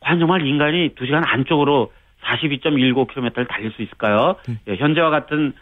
과연 0.00 0.20
정말 0.20 0.46
인간이 0.46 0.90
2시간 0.94 1.22
안쪽으로 1.26 1.92
42.19km를 2.22 3.48
달릴 3.48 3.72
수 3.72 3.82
있을까요? 3.82 4.36
음. 4.48 4.58
예, 4.68 4.76
현재와 4.76 5.10
같은 5.10 5.52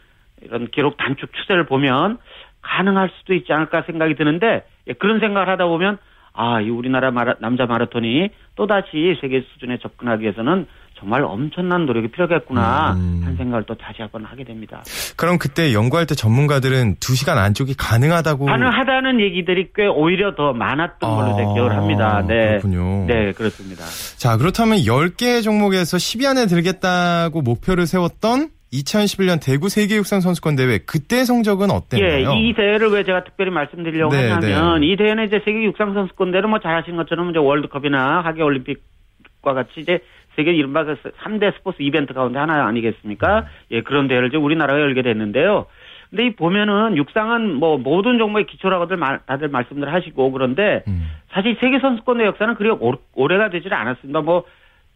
이런 0.43 0.69
기록 0.69 0.97
단축 0.97 1.33
추세를 1.33 1.67
보면 1.67 2.19
가능할 2.63 3.11
수도 3.19 3.35
있지 3.35 3.53
않을까 3.53 3.83
생각이 3.83 4.15
드는데, 4.15 4.65
예, 4.89 4.93
그런 4.93 5.21
생각을 5.21 5.49
하다 5.49 5.67
보면, 5.67 5.99
아, 6.33 6.61
이 6.61 6.69
우리나라 6.69 7.11
마라, 7.11 7.37
남자 7.41 7.67
마라톤이 7.67 8.29
또다시 8.57 9.17
세계 9.21 9.41
수준에 9.53 9.79
접근하기 9.79 10.23
위해서는 10.23 10.67
정말 10.99 11.23
엄청난 11.25 11.85
노력이 11.85 12.09
필요하겠구나 12.09 12.95
음. 12.95 13.21
하는 13.23 13.37
생각을 13.37 13.65
또 13.67 13.75
다시 13.75 14.01
한번 14.01 14.25
하게 14.25 14.45
됩니다. 14.45 14.83
그럼 15.17 15.39
그때 15.39 15.73
연구할 15.73 16.07
때 16.07 16.15
전문가들은 16.15 16.97
2시간 16.97 17.37
안쪽이 17.37 17.75
가능하다고 17.77 18.47
가능하다는 18.47 19.21
얘기들이 19.21 19.69
꽤 19.75 19.87
오히려 19.87 20.35
더 20.35 20.53
많았던 20.53 20.99
걸로 20.99 21.33
아, 21.33 21.55
기억을 21.55 21.77
합니다. 21.77 22.25
네. 22.27 22.49
그렇군요. 22.49 23.05
네, 23.07 23.33
그렇습니다. 23.33 23.85
자, 24.17 24.37
그렇다면 24.37 24.79
10개 24.79 25.43
종목에서 25.43 25.99
10위 25.99 26.27
안에 26.27 26.47
들겠다고 26.47 27.43
목표를 27.43 27.87
세웠던 27.87 28.51
2011년 28.73 29.39
대구 29.43 29.69
세계 29.69 29.97
육상 29.97 30.21
선수권 30.21 30.57
대회 30.57 30.79
그때 30.79 31.25
성적은 31.25 31.71
어땠나요? 31.71 32.31
예, 32.31 32.41
이 32.41 32.53
대회를 32.55 32.89
왜 32.89 33.05
제가 33.05 33.25
특별히 33.25 33.51
말씀드리려고 33.51 34.15
네, 34.15 34.29
하냐면 34.31 34.81
네. 34.81 34.87
이 34.89 34.97
대회는 34.97 35.27
이제 35.27 35.41
세계 35.45 35.63
육상 35.65 35.95
선수권 35.95 36.33
대회를 36.33 36.49
뭐 36.49 36.59
잘하시는 36.59 36.97
것처럼 36.97 37.31
이제 37.31 37.39
월드컵이나 37.39 38.23
하계 38.25 38.43
올림픽과 38.43 39.55
같이 39.55 39.81
이제 39.81 40.01
세계 40.37 40.53
이른바 40.53 40.85
그 40.85 40.95
3대 40.95 41.55
스포츠 41.57 41.79
이벤트 41.81 42.15
가운데 42.15 42.39
하나 42.39 42.67
아니겠습니까? 42.67 43.47
예, 43.73 43.83
그런 43.83 44.07
대회를 44.09 44.29
이제 44.29 44.37
우리나라가 44.37 44.81
열게 44.81 45.03
됐는데요. 45.03 45.67
근데 46.11 46.27
이 46.27 46.37
보면은 46.37 46.97
육상은 46.97 47.55
뭐 47.55 47.79
모든 47.79 48.19
종목의 48.19 48.47
기초라고들 48.47 48.99
다들 49.27 49.49
말씀들 49.49 49.93
하시고 49.93 50.31
그런데 50.31 50.85
음. 50.87 51.11
사실 51.31 51.57
세계 51.61 51.81
선수권의 51.81 52.27
역사는 52.27 52.55
그리 52.55 52.71
오래가 53.15 53.51
되질 53.51 53.75
않았습니다. 53.75 54.21
뭐 54.21 54.45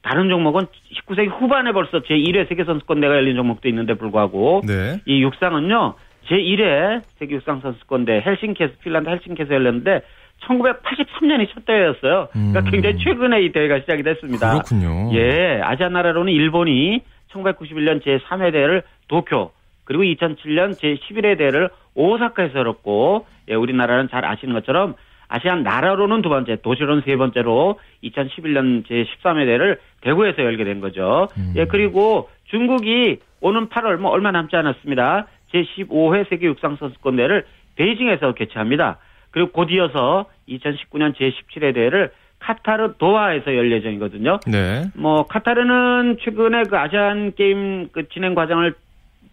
다른 0.02 0.28
종목은 0.28 0.66
19세기 0.94 1.28
후반에 1.28 1.72
벌써 1.72 2.00
제1회 2.00 2.48
세계 2.48 2.64
선수권대가 2.64 3.14
열린 3.14 3.36
종목도 3.36 3.68
있는데 3.68 3.94
불구하고 3.94 4.62
네. 4.66 5.00
이 5.04 5.22
육상은요 5.22 5.94
제1회 6.28 7.02
세계 7.18 7.34
육상 7.34 7.60
선수권대 7.60 8.22
헬싱키에서 8.24 8.74
핀란드 8.82 9.10
헬싱키에서 9.10 9.54
열렸는데 9.54 10.02
1983년이 10.46 11.52
첫 11.52 11.64
대회였어요. 11.64 12.28
그러니까 12.32 12.60
음. 12.60 12.64
굉장히 12.70 12.98
최근에 12.98 13.42
이 13.42 13.52
대회가 13.52 13.80
시작이 13.80 14.02
됐습니다. 14.02 14.52
그렇군요. 14.52 15.10
예, 15.14 15.60
아시아 15.62 15.88
나라로는 15.88 16.32
일본이 16.32 17.02
1991년 17.32 18.02
제3회 18.02 18.52
대회를 18.52 18.82
도쿄 19.08 19.52
그리고 19.84 20.02
2007년 20.04 20.72
제11회 20.72 21.36
대회를 21.38 21.68
오사카에서 21.94 22.58
열었고 22.58 23.26
예, 23.48 23.54
우리나라는 23.54 24.08
잘 24.08 24.24
아시는 24.24 24.54
것처럼 24.54 24.94
아시안 25.28 25.62
나라로는 25.62 26.22
두 26.22 26.28
번째, 26.28 26.56
도시로는 26.60 27.02
세 27.06 27.16
번째로 27.16 27.78
2011년 28.02 28.84
제13회 28.86 29.46
대회를 29.46 29.80
대구에서 30.00 30.42
열게 30.42 30.64
된 30.64 30.80
거죠. 30.80 31.28
음. 31.38 31.54
예, 31.56 31.66
그리고 31.66 32.28
중국이 32.46 33.18
오는 33.40 33.68
8월 33.68 33.96
뭐 33.96 34.10
얼마 34.10 34.32
남지 34.32 34.56
않았습니다. 34.56 35.26
제15회 35.52 36.28
세계 36.28 36.46
육상 36.46 36.76
선수권 36.76 37.16
대회를 37.16 37.44
베이징에서 37.76 38.34
개최합니다. 38.34 38.98
그리고 39.30 39.50
곧 39.52 39.70
이어서 39.70 40.26
2019년 40.48 41.14
제17회 41.14 41.74
대회를 41.74 42.10
카타르 42.38 42.94
도하에서 42.98 43.54
열 43.54 43.70
예정이거든요. 43.70 44.40
네. 44.46 44.84
뭐 44.94 45.26
카타르는 45.26 46.18
최근에 46.22 46.64
그 46.64 46.76
아시안 46.76 47.34
게임 47.34 47.88
그 47.92 48.08
진행 48.08 48.34
과정을 48.34 48.74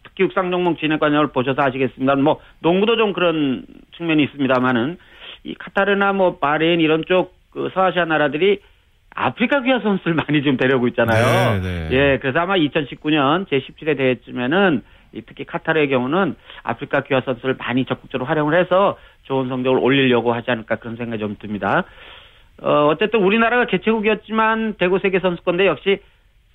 특히 0.04 0.24
육상 0.24 0.52
종목 0.52 0.78
진행 0.80 1.00
과정을 1.00 1.28
보셔서 1.28 1.62
아시겠습니다. 1.62 2.16
뭐 2.16 2.40
농구도 2.60 2.98
좀 2.98 3.14
그런 3.14 3.66
측면이 3.96 4.24
있습니다만은 4.24 4.98
이 5.46 5.56
카타르나 5.56 6.14
뭐 6.14 6.38
바레인 6.38 6.82
이런 6.82 7.04
쪽 7.08 7.38
그 7.58 7.70
서아시아 7.74 8.06
나라들이 8.06 8.60
아프리카 9.16 9.64
귀화 9.64 9.80
선수를 9.80 10.14
많이 10.28 10.44
좀 10.44 10.58
데려오고 10.58 10.88
있잖아요. 10.90 11.60
네, 11.60 11.88
네. 11.90 11.90
예, 11.92 12.18
그래서 12.22 12.40
아마 12.40 12.56
2019년 12.56 13.48
제17회 13.50 13.98
대회쯤에는 13.98 14.84
특히 15.26 15.46
카타르의 15.46 15.90
경우는 15.90 16.36
아프리카 16.64 17.02
귀화 17.02 17.22
선수를 17.22 17.56
많이 17.58 17.86
적극적으로 17.86 18.26
활용을 18.26 18.60
해서 18.60 18.98
좋은 19.24 19.50
성적을 19.50 19.80
올리려고 19.80 20.34
하지 20.34 20.52
않을까 20.52 20.76
그런 20.78 20.96
생각이 20.96 21.20
좀 21.20 21.38
듭니다. 21.40 21.86
어, 22.62 22.88
어쨌든 22.88 23.22
우리나라가 23.22 23.66
개최국이었지만 23.66 24.76
대구 24.78 25.00
세계 25.00 25.20
선수권대회 25.20 25.68
역시 25.68 26.00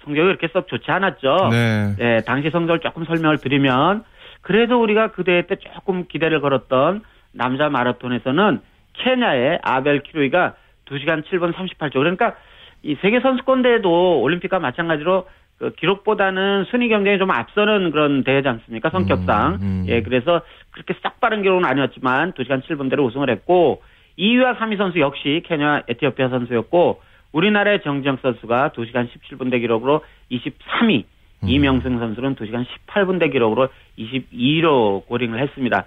성적이 0.04 0.26
그렇게 0.26 0.48
썩 0.48 0.66
좋지 0.68 0.90
않았죠. 0.90 1.48
네. 1.50 1.94
네. 1.96 2.18
당시 2.26 2.50
성적을 2.50 2.80
조금 2.80 3.04
설명을 3.04 3.38
드리면 3.38 4.04
그래도 4.40 4.82
우리가 4.82 5.12
그 5.12 5.24
대회 5.24 5.42
때 5.42 5.56
조금 5.56 6.06
기대를 6.06 6.40
걸었던 6.40 7.02
남자 7.32 7.68
마라톤에서는 7.68 8.60
케냐의 8.94 9.58
아벨 9.62 10.02
키로이가 10.02 10.54
2시간 10.86 11.24
7분 11.24 11.52
38초. 11.54 11.94
그러니까 11.94 12.34
이 12.82 12.96
세계 13.00 13.20
선수권대회도 13.20 14.20
올림픽과 14.20 14.58
마찬가지로 14.58 15.26
그 15.62 15.70
기록보다는 15.76 16.64
순위 16.72 16.88
경쟁이 16.88 17.18
좀 17.18 17.30
앞서는 17.30 17.92
그런 17.92 18.24
대회지 18.24 18.48
않습니까? 18.48 18.90
성격상. 18.90 19.54
음, 19.54 19.58
음. 19.62 19.84
예, 19.86 20.02
그래서 20.02 20.40
그렇게 20.72 20.92
싹 21.00 21.20
빠른 21.20 21.42
기록은 21.42 21.64
아니었지만 21.64 22.32
2시간 22.32 22.64
7분대로 22.64 23.04
우승을 23.04 23.30
했고 23.30 23.80
2위와 24.18 24.58
3위 24.58 24.76
선수 24.76 24.98
역시 24.98 25.40
케냐 25.46 25.82
에티오피아 25.86 26.30
선수였고 26.30 27.00
우리나라의 27.30 27.80
정지영 27.84 28.18
선수가 28.20 28.70
2시간 28.70 29.08
17분대 29.08 29.60
기록으로 29.60 30.04
23위, 30.32 31.04
음. 31.44 31.48
이명승 31.48 31.96
선수는 31.96 32.34
2시간 32.34 32.66
18분대 32.88 33.30
기록으로 33.30 33.68
22위로 33.96 35.06
고링을 35.06 35.38
했습니다. 35.38 35.84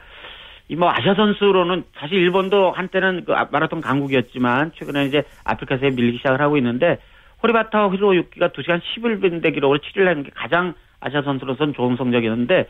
이 0.70 0.76
뭐 0.76 0.90
아시아 0.90 1.14
선수로는 1.14 1.84
사실 1.98 2.18
일본도 2.18 2.72
한때는 2.72 3.26
그 3.26 3.34
마라톤 3.52 3.82
강국이었지만 3.82 4.72
최근에 4.76 5.06
이제 5.06 5.24
아프리카에서 5.44 5.96
밀리기 5.96 6.18
시작을 6.18 6.40
하고 6.42 6.58
있는데 6.58 6.98
호리바타 7.46 7.90
히로유키가 7.90 8.50
2시간 8.50 8.82
11분대 8.82 9.54
기록으로 9.54 9.80
7위를 9.80 10.06
하는 10.06 10.24
게 10.24 10.32
가장 10.34 10.74
아시아 11.00 11.22
선수로서는 11.22 11.74
좋은 11.76 11.96
성적이었는데 11.96 12.68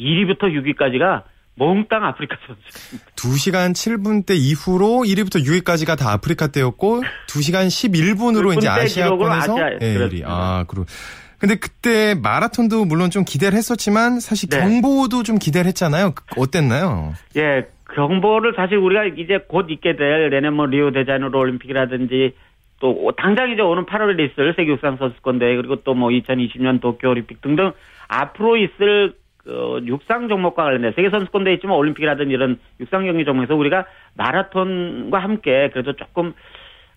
1위부터 0.00 0.44
6위까지가 0.44 1.24
몽땅 1.56 2.04
아프리카 2.04 2.36
선수. 2.46 2.98
2시간 3.14 3.72
7분 3.72 4.26
대 4.26 4.34
이후로 4.34 5.04
1위부터 5.04 5.44
6위까지가 5.44 5.96
다 5.96 6.12
아프리카 6.12 6.48
때였고 6.48 7.02
2시간 7.28 7.68
11분으로 7.68 8.56
이제 8.56 8.68
아시아권에서 8.68 9.54
아시아, 9.54 9.78
네, 9.78 10.22
아, 10.24 10.64
그리고 10.66 10.86
근데 11.38 11.56
그때 11.56 12.14
마라톤도 12.20 12.86
물론 12.86 13.10
좀 13.10 13.24
기대를 13.24 13.56
했었지만 13.56 14.18
사실 14.18 14.48
네. 14.48 14.58
경보도 14.58 15.22
좀 15.22 15.38
기대를 15.38 15.68
했잖아요. 15.68 16.14
어땠나요? 16.36 17.12
예, 17.36 17.66
경보를 17.94 18.54
사실 18.56 18.78
우리가 18.78 19.04
이제 19.16 19.38
곧 19.46 19.66
있게 19.68 19.96
될 19.96 20.30
내년 20.30 20.54
뭐 20.54 20.66
리오 20.66 20.90
데자네이루 20.90 21.38
올림픽이라든지 21.38 22.34
또 22.80 23.12
당장 23.16 23.50
이제 23.50 23.62
오는 23.62 23.86
8월에 23.86 24.32
있을 24.32 24.54
세계 24.54 24.72
육상 24.72 24.96
선수권 24.96 25.38
대회 25.38 25.56
그리고 25.56 25.76
또 25.76 25.94
뭐 25.94 26.10
2020년 26.10 26.80
도쿄 26.80 27.10
올림픽 27.10 27.40
등등 27.40 27.72
앞으로 28.08 28.56
있을 28.56 29.14
그 29.38 29.80
육상 29.86 30.28
종목과 30.28 30.64
관련된 30.64 30.92
세계 30.96 31.10
선수권 31.10 31.44
대회 31.44 31.54
있지만 31.54 31.76
올림픽이라든 31.76 32.30
이런 32.30 32.58
육상 32.80 33.04
경기 33.04 33.24
종목에서 33.24 33.54
우리가 33.54 33.84
마라톤과 34.14 35.18
함께 35.18 35.70
그래도 35.72 35.92
조금 35.94 36.32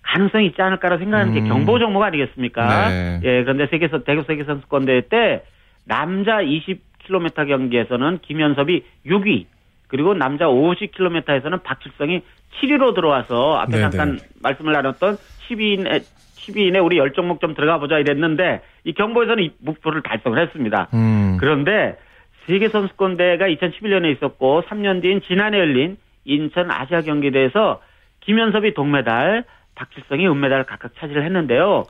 가능성이 0.01 0.47
있지 0.47 0.61
않을까라고 0.61 0.99
생각하는 1.03 1.33
게 1.33 1.41
음. 1.41 1.47
경보 1.49 1.79
종목 1.79 2.01
아니겠습니까? 2.03 2.89
네. 2.89 3.19
예, 3.23 3.43
그런데 3.43 3.67
세계선 3.67 4.05
대구 4.05 4.23
세계 4.23 4.45
선수권 4.45 4.85
대회 4.85 5.01
때 5.01 5.43
남자 5.85 6.37
20km 6.37 7.47
경기에서는 7.47 8.19
김현섭이 8.21 8.83
6위, 9.05 9.45
그리고 9.87 10.13
남자 10.13 10.45
50km에서는 10.45 11.61
박칠성이 11.63 12.21
7위로 12.61 12.95
들어와서 12.95 13.57
앞에 13.57 13.71
네네. 13.71 13.81
잠깐 13.81 14.19
말씀을 14.41 14.73
나눴던 14.73 15.17
12인에 15.49 16.01
12인에 16.35 16.83
우리 16.83 16.97
열 16.97 17.13
종목 17.13 17.41
좀 17.41 17.53
들어가 17.53 17.77
보자 17.77 17.99
이랬는데 17.99 18.61
이 18.83 18.93
경보에서는 18.93 19.43
이 19.43 19.51
목표를 19.59 20.01
달성을 20.01 20.39
했습니다. 20.39 20.87
음. 20.93 21.37
그런데 21.39 21.97
세계 22.45 22.69
선수권 22.69 23.17
대회가 23.17 23.47
2011년에 23.47 24.15
있었고 24.15 24.63
3년 24.67 25.01
뒤인 25.01 25.21
지난해 25.21 25.59
열린 25.59 25.97
인천 26.23 26.71
아시아 26.71 27.01
경기대에서 27.01 27.81
김현섭이 28.21 28.73
동메달, 28.73 29.43
박지성이 29.75 30.27
은메달 30.27 30.65
각각 30.65 30.95
차지를 30.95 31.23
했는데요. 31.23 31.83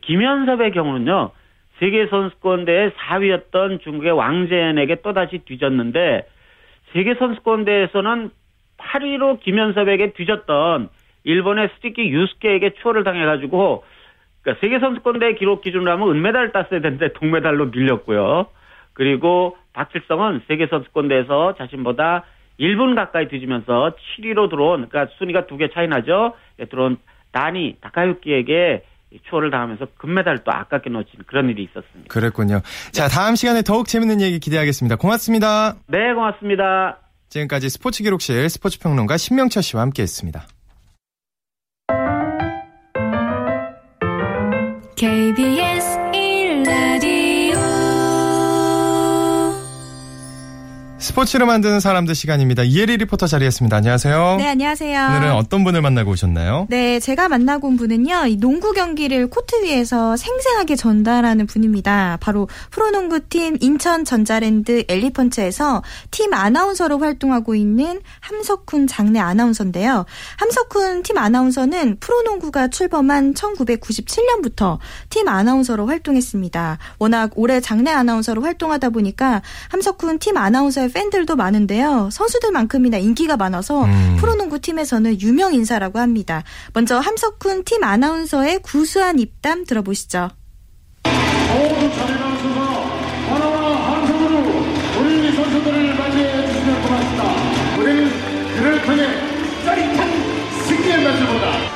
김현섭의 0.00 0.72
경우는요. 0.72 1.30
세계 1.78 2.06
선수권 2.06 2.64
대회 2.64 2.90
4위였던 2.90 3.82
중국의 3.82 4.12
왕제엔에게 4.12 5.02
또다시 5.02 5.38
뒤졌는데 5.44 6.26
세계 6.92 7.14
선수권 7.14 7.64
대회에서는 7.64 8.30
8위로 8.78 9.40
김현섭에게 9.40 10.12
뒤졌던 10.12 10.88
일본의 11.24 11.70
스티키 11.76 12.08
유스케에게 12.10 12.74
추월을 12.80 13.04
당해가지고 13.04 13.84
그러니까 14.42 14.60
세계 14.60 14.78
선수권대회 14.78 15.34
기록 15.34 15.62
기준으로 15.62 15.90
하면 15.92 16.10
은메달 16.10 16.52
땄어야 16.52 16.80
되는데 16.80 17.12
동메달로 17.14 17.66
밀렸고요. 17.66 18.46
그리고 18.92 19.56
박칠성은 19.72 20.42
세계 20.46 20.66
선수권대회에서 20.68 21.54
자신보다 21.56 22.24
1분 22.60 22.94
가까이 22.94 23.28
뒤지면서 23.28 23.94
7위로 24.18 24.48
들어온 24.50 24.88
그러니까 24.88 25.12
순위가 25.18 25.46
두 25.46 25.56
개 25.56 25.68
차이 25.72 25.88
나죠. 25.88 26.34
예, 26.60 26.66
들어온 26.66 26.98
다니 27.32 27.76
다카유키에게 27.80 28.84
추월을 29.28 29.50
당하면서 29.50 29.86
금메달을 29.96 30.40
또 30.44 30.52
아깝게 30.52 30.90
놓친 30.90 31.20
그런 31.26 31.48
일이 31.48 31.62
있었습니다. 31.64 32.08
그랬군요. 32.12 32.60
자, 32.92 33.08
다음 33.08 33.34
시간에 33.34 33.62
더욱 33.62 33.86
재밌는 33.86 34.20
얘기 34.20 34.38
기대하겠습니다. 34.40 34.96
고맙습니다. 34.96 35.74
네, 35.88 36.12
고맙습니다. 36.14 36.98
지금까지 37.28 37.68
스포츠 37.70 38.02
기록실 38.04 38.48
스포츠 38.48 38.78
평론가 38.80 39.16
신명철 39.16 39.62
씨와 39.62 39.82
함께 39.82 40.02
했습니다. 40.02 40.46
KBS 44.96 46.33
스포츠를 51.04 51.44
만드는 51.44 51.80
사람들 51.80 52.14
시간입니다. 52.14 52.62
이혜리 52.62 52.96
리포터 52.96 53.26
자리했습니다. 53.26 53.76
안녕하세요. 53.76 54.36
네, 54.38 54.48
안녕하세요. 54.48 55.06
오늘은 55.06 55.32
어떤 55.34 55.62
분을 55.62 55.82
만나고 55.82 56.12
오셨나요? 56.12 56.66
네, 56.70 56.98
제가 56.98 57.28
만나고 57.28 57.68
온 57.68 57.76
분은요, 57.76 58.40
농구 58.40 58.72
경기를 58.72 59.28
코트 59.28 59.62
위에서 59.62 60.16
생생하게 60.16 60.76
전달하는 60.76 61.46
분입니다. 61.46 62.16
바로 62.22 62.48
프로농구팀 62.70 63.58
인천 63.60 64.06
전자랜드 64.06 64.84
엘리펀츠에서 64.88 65.82
팀 66.10 66.32
아나운서로 66.32 66.98
활동하고 66.98 67.54
있는 67.54 68.00
함석훈 68.20 68.86
장내 68.86 69.18
아나운서인데요. 69.18 70.06
함석훈 70.38 71.02
팀 71.02 71.18
아나운서는 71.18 71.98
프로농구가 72.00 72.68
출범한 72.68 73.34
1997년부터 73.34 74.78
팀 75.10 75.28
아나운서로 75.28 75.86
활동했습니다. 75.86 76.78
워낙 76.98 77.30
오래 77.34 77.60
장내 77.60 77.90
아나운서로 77.90 78.40
활동하다 78.40 78.88
보니까 78.88 79.42
함석훈 79.68 80.18
팀 80.18 80.38
아나운서의 80.38 80.93
팬들도 80.94 81.36
많은데요. 81.36 82.08
선수들만큼이나 82.10 82.96
인기가 82.98 83.36
많아서 83.36 83.84
음. 83.84 84.16
프로농구 84.18 84.60
팀에서는 84.60 85.20
유명 85.20 85.52
인사라고 85.52 85.98
합니다. 85.98 86.44
먼저 86.72 86.98
함석훈 86.98 87.64
팀 87.64 87.84
아나운서의 87.84 88.60
구수한 88.60 89.18
입담 89.18 89.64
들어보시죠. 89.66 90.30
모두 91.04 91.94
자리나서서 91.94 92.60
하나하나 93.28 93.92
함성으로 93.92 94.38
우리 95.00 95.32
선수들을 95.36 95.94
맞이해 95.94 96.46
주시면 96.46 96.82
고맙습니다. 96.82 97.78
우리는 97.78 98.10
그를 98.56 98.82
통해 98.82 99.06
짜릿한 99.64 100.08
승리의 100.66 101.04
날보다 101.04 101.74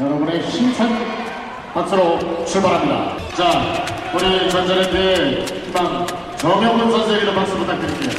여러분의 0.00 0.40
힘찬 0.48 1.22
박수로 1.74 2.44
출발합니다. 2.44 3.16
자, 3.34 3.84
우리 4.14 4.50
전자랜드의 4.50 5.46
희망 5.66 6.06
정영훈 6.42 6.90
선수에게도 6.90 7.34
박수 7.34 7.56
부탁드립니다. 7.56 8.12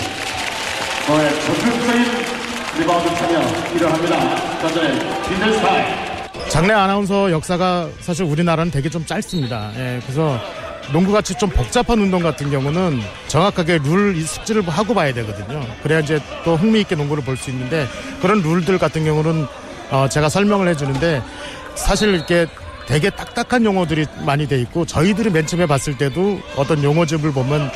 저의 1.05 1.29
적극적인 1.41 2.05
리바운드 2.79 3.15
참여 3.15 3.41
필요합니다. 3.73 4.59
전자의 4.61 4.99
빈들스타일. 5.27 5.85
장래 6.47 6.73
아나운서 6.73 7.29
역사가 7.31 7.89
사실 7.99 8.23
우리나라는 8.23 8.71
되게 8.71 8.89
좀 8.89 9.05
짧습니다. 9.05 9.71
예, 9.75 9.99
그래서 10.03 10.39
농구같이 10.93 11.33
좀 11.35 11.49
복잡한 11.49 11.99
운동 11.99 12.23
같은 12.23 12.49
경우는 12.49 13.01
정확하게 13.27 13.79
룰 13.83 14.21
숙지를 14.21 14.65
하고 14.69 14.93
봐야 14.93 15.13
되거든요. 15.13 15.61
그래야 15.83 15.99
이제 15.99 16.21
또 16.45 16.55
흥미있게 16.55 16.95
농구를 16.95 17.25
볼 17.25 17.35
수 17.35 17.49
있는데 17.49 17.87
그런 18.21 18.41
룰들 18.41 18.77
같은 18.77 19.03
경우는 19.03 19.45
어 19.91 20.07
제가 20.07 20.29
설명을 20.29 20.69
해주는데 20.69 21.21
사실 21.75 22.13
이렇게 22.13 22.47
되게 22.87 23.09
딱딱한 23.09 23.65
용어들이 23.65 24.05
많이 24.25 24.47
돼 24.47 24.59
있고 24.61 24.85
저희들이 24.85 25.29
맨 25.29 25.45
처음에 25.45 25.65
봤을 25.65 25.97
때도 25.97 26.39
어떤 26.55 26.81
용어집을 26.83 27.33
보면 27.33 27.69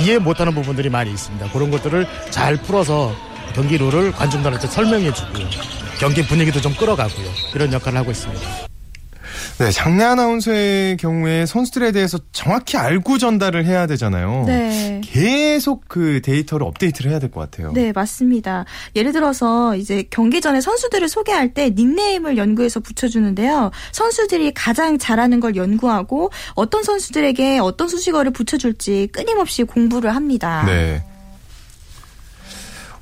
이해 0.00 0.18
못하는 0.18 0.54
부분들이 0.54 0.88
많이 0.88 1.10
있습니다. 1.10 1.50
그런 1.50 1.70
것들을 1.70 2.06
잘 2.30 2.56
풀어서 2.56 3.14
경기 3.54 3.78
룰을 3.78 4.12
관중들한테 4.12 4.66
설명해 4.66 5.12
주고요. 5.12 5.46
경기 5.98 6.26
분위기도 6.26 6.60
좀 6.60 6.74
끌어가고요. 6.74 7.26
이런 7.54 7.72
역할을 7.72 7.98
하고 7.98 8.10
있습니다. 8.10 8.73
네, 9.58 9.70
장내 9.70 10.02
아나운서의 10.02 10.96
경우에 10.96 11.46
선수들에 11.46 11.92
대해서 11.92 12.18
정확히 12.32 12.76
알고 12.76 13.18
전달을 13.18 13.64
해야 13.64 13.86
되잖아요. 13.86 14.44
네. 14.48 15.00
계속 15.04 15.84
그 15.86 16.20
데이터를 16.22 16.66
업데이트를 16.66 17.12
해야 17.12 17.20
될 17.20 17.30
것 17.30 17.40
같아요. 17.40 17.72
네, 17.72 17.92
맞습니다. 17.92 18.64
예를 18.96 19.12
들어서 19.12 19.76
이제 19.76 20.04
경기 20.10 20.40
전에 20.40 20.60
선수들을 20.60 21.08
소개할 21.08 21.54
때 21.54 21.70
닉네임을 21.70 22.36
연구해서 22.36 22.80
붙여주는데요. 22.80 23.70
선수들이 23.92 24.52
가장 24.54 24.98
잘하는 24.98 25.38
걸 25.38 25.54
연구하고 25.54 26.30
어떤 26.56 26.82
선수들에게 26.82 27.60
어떤 27.60 27.86
수식어를 27.86 28.32
붙여줄지 28.32 29.10
끊임없이 29.12 29.62
공부를 29.62 30.16
합니다. 30.16 30.64
네. 30.66 31.04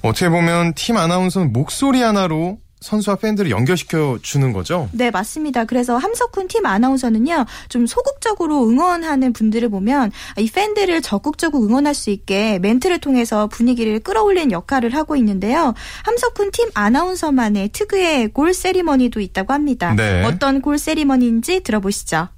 어떻게 0.02 0.28
보면 0.28 0.74
팀 0.74 0.98
아나운서는 0.98 1.52
목소리 1.54 2.02
하나로 2.02 2.58
선수와 2.82 3.16
팬들을 3.16 3.50
연결시켜 3.50 4.18
주는 4.22 4.52
거죠? 4.52 4.88
네, 4.92 5.10
맞습니다. 5.10 5.64
그래서 5.64 5.96
함석훈 5.96 6.48
팀 6.48 6.66
아나운서는요, 6.66 7.46
좀 7.68 7.86
소극적으로 7.86 8.68
응원하는 8.68 9.32
분들을 9.32 9.68
보면 9.68 10.12
이 10.38 10.50
팬들을 10.50 11.00
적극적으로 11.02 11.64
응원할 11.64 11.94
수 11.94 12.10
있게 12.10 12.58
멘트를 12.58 12.98
통해서 12.98 13.46
분위기를 13.46 14.00
끌어올리는 14.00 14.50
역할을 14.52 14.94
하고 14.94 15.16
있는데요. 15.16 15.74
함석훈 16.04 16.50
팀 16.50 16.68
아나운서만의 16.74 17.70
특유의 17.70 18.28
골 18.28 18.52
세리머니도 18.52 19.20
있다고 19.20 19.52
합니다. 19.52 19.94
네. 19.94 20.24
어떤 20.24 20.60
골 20.60 20.78
세리머니인지 20.78 21.60
들어보시죠. 21.60 22.28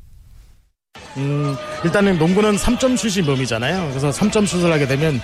음, 1.16 1.56
일단은 1.84 2.18
농구는 2.18 2.56
3점 2.56 2.96
슛이 2.96 3.26
몸이잖아요. 3.26 3.88
그래서 3.90 4.10
3점 4.10 4.46
슛을 4.46 4.72
하게 4.72 4.86
되면 4.86 5.20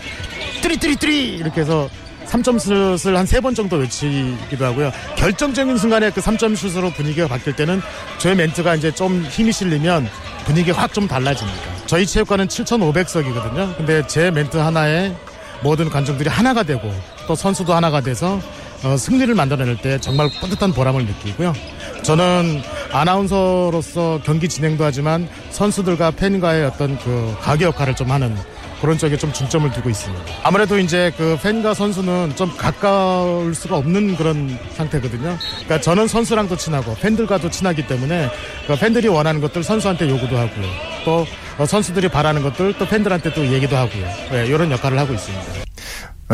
뚜리뚜리뚜리 0.63 1.37
이렇게 1.37 1.61
해서 1.61 1.89
3점 2.31 2.59
슛을 3.01 3.16
한 3.16 3.27
세 3.27 3.40
번 3.40 3.55
정도 3.55 3.77
외치기도 3.77 4.64
하고요. 4.64 4.93
결정적인 5.16 5.77
순간에 5.79 6.11
그 6.11 6.21
3점 6.21 6.55
슛으로 6.57 6.90
분위기가 6.90 7.27
바뀔 7.27 7.55
때는 7.55 7.81
저의 8.19 8.37
멘트가 8.37 8.77
이제 8.77 8.90
좀 8.93 9.23
힘이 9.25 9.53
실리면 9.53 10.09
분위기가 10.45 10.81
확 10.81 10.93
좀 10.93 11.07
달라집니다. 11.09 11.61
저희 11.87 12.07
체육관은 12.07 12.47
7,500석이거든요. 12.49 13.77
근데 13.77 14.07
제 14.07 14.31
멘트 14.31 14.57
하나에 14.57 15.12
모든 15.62 15.88
관중들이 15.90 16.29
하나가 16.29 16.62
되고 16.62 16.93
또 17.27 17.35
선수도 17.35 17.75
하나가 17.75 18.01
돼서 18.01 18.40
어, 18.83 18.97
승리를 18.97 19.33
만들어낼 19.35 19.77
때 19.77 19.99
정말 20.01 20.31
뿌듯한 20.40 20.73
보람을 20.73 21.05
느끼고요. 21.05 21.53
저는 22.03 22.62
아나운서로서 22.93 24.21
경기 24.25 24.49
진행도 24.49 24.85
하지만 24.85 25.29
선수들과 25.51 26.12
팬과의 26.12 26.64
어떤 26.64 26.99
그 26.99 27.37
가교 27.40 27.66
역할을 27.66 27.95
좀 27.95 28.11
하는 28.11 28.35
그런 28.81 28.97
쪽에 28.97 29.16
좀 29.16 29.33
중점을 29.33 29.71
두고 29.73 29.90
있습니다. 29.90 30.25
아무래도 30.43 30.79
이제 30.79 31.12
그 31.16 31.38
팬과 31.43 31.75
선수는 31.75 32.35
좀 32.37 32.51
가까울 32.57 33.55
수가 33.55 33.77
없는 33.77 34.16
그런 34.16 34.59
상태거든요. 34.75 35.37
그러니까 35.38 35.81
저는 35.81 36.09
선수랑도 36.09 36.57
친하고 36.57 36.95
팬들과도 36.95 37.51
친하기 37.51 37.87
때문에 37.87 38.31
그 38.66 38.77
팬들이 38.77 39.09
원하는 39.09 39.40
것들 39.40 39.62
선수한테 39.62 40.09
요구도 40.09 40.37
하고요. 40.37 40.66
또 41.05 41.27
선수들이 41.66 42.09
바라는 42.09 42.43
것들 42.43 42.79
또 42.79 42.87
팬들한테 42.87 43.35
또 43.35 43.47
얘기도 43.47 43.77
하고요. 43.77 44.07
네, 44.33 44.47
이런 44.47 44.71
역할을 44.71 44.99
하고 44.99 45.12
있습니다. 45.12 45.45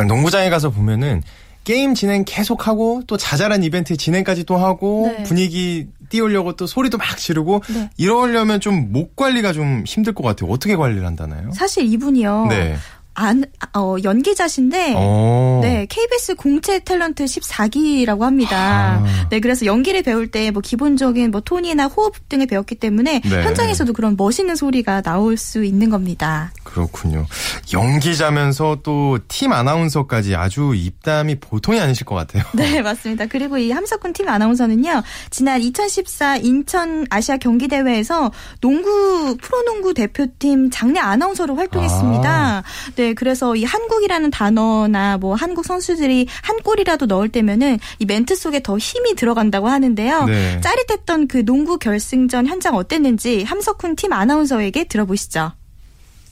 농구장에 0.07 0.49
가서 0.51 0.71
보면은 0.71 1.23
게임 1.65 1.95
진행 1.95 2.25
계속하고 2.25 3.03
또 3.09 3.17
자잘한 3.17 3.65
이벤트 3.65 3.97
진행까지 3.97 4.45
또 4.45 4.57
하고 4.57 5.13
네. 5.17 5.25
분위기 5.25 5.89
띄우려고 6.09 6.55
또 6.57 6.67
소리도 6.67 6.99
막 6.99 7.17
지르고 7.17 7.63
네. 7.69 7.91
이러려면 7.97 8.61
좀 8.61 8.87
목 8.93 9.17
관리가 9.17 9.53
좀 9.53 9.85
힘들 9.87 10.13
것 10.15 10.23
같아요. 10.23 10.51
어떻게 10.51 10.77
관리를 10.77 11.05
한다나요? 11.07 11.51
사실 11.53 11.85
이분이요. 11.85 12.47
네. 12.49 12.77
안, 13.17 13.45
어, 13.75 13.97
연기자신데, 14.03 14.95
오. 14.95 14.97
어. 14.99 15.61
네, 15.63 15.87
KBS 15.89 16.35
공채 16.37 16.79
탤런트 16.81 17.25
14기라고 17.25 18.21
합니다. 18.21 18.57
아. 19.03 19.27
네, 19.31 19.41
그래서 19.41 19.65
연기를 19.67 20.03
배울 20.03 20.29
때 20.31 20.47
뭐 20.51 20.61
기본적인 20.63 21.31
뭐 21.33 21.41
톤이나 21.41 21.87
호흡 21.87 22.29
등을 22.29 22.47
배웠기 22.47 22.77
때문에 22.77 23.21
네. 23.21 23.43
현장에서도 23.43 23.93
그런 23.93 24.17
멋있는 24.17 24.55
소리가 24.55 25.01
나올 25.03 25.37
수 25.37 25.65
있는 25.65 25.91
겁니다. 25.91 26.53
그렇군요. 26.63 27.27
연기자면서 27.73 28.79
또 28.83 29.19
팀 29.29 29.53
아나운서까지 29.53 30.35
아주 30.37 30.73
입담이 30.75 31.41
보통이 31.41 31.81
아니실 31.81 32.05
것 32.07 32.15
같아요. 32.15 32.45
네, 32.55 32.81
맞습니다. 32.83 33.27
그리고 33.27 33.57
이 33.59 33.71
함석훈 33.71 34.13
팀 34.13 34.29
아나운서는요, 34.29 35.03
지난 35.31 35.61
2014 35.61 36.37
인천 36.39 37.07
아시아 37.11 37.37
경기대회에서 37.39 38.31
농구, 38.61 39.37
프로농구 39.41 39.95
대표팀 39.95 40.71
장례 40.71 41.01
아나운서로 41.01 41.57
활동했습니다. 41.57 42.31
아. 42.31 42.63
네, 42.97 43.06
네, 43.07 43.15
그래서 43.15 43.55
이 43.55 43.63
한국이라는 43.63 44.33
단어나 44.33 45.17
뭐 45.17 45.37
한국 45.37 45.65
선수들이 45.65 46.27
한 46.43 46.59
골이라도 46.59 47.07
넣을 47.07 47.29
때면은 47.29 47.79
이 48.01 48.05
멘트 48.05 48.35
속에 48.35 48.61
더 48.65 48.77
힘이 48.79 49.15
들어간다고 49.15 49.69
하는데요. 49.69 50.25
네. 50.25 50.61
짜릿했던 50.61 51.29
그 51.29 51.45
농구 51.45 51.79
결승전 51.79 52.49
현장 52.49 52.75
어땠는지 52.75 53.45
함석훈 53.45 53.95
팀 53.95 54.13
아나운서에게 54.13 54.85
들어보시죠. 54.85 55.53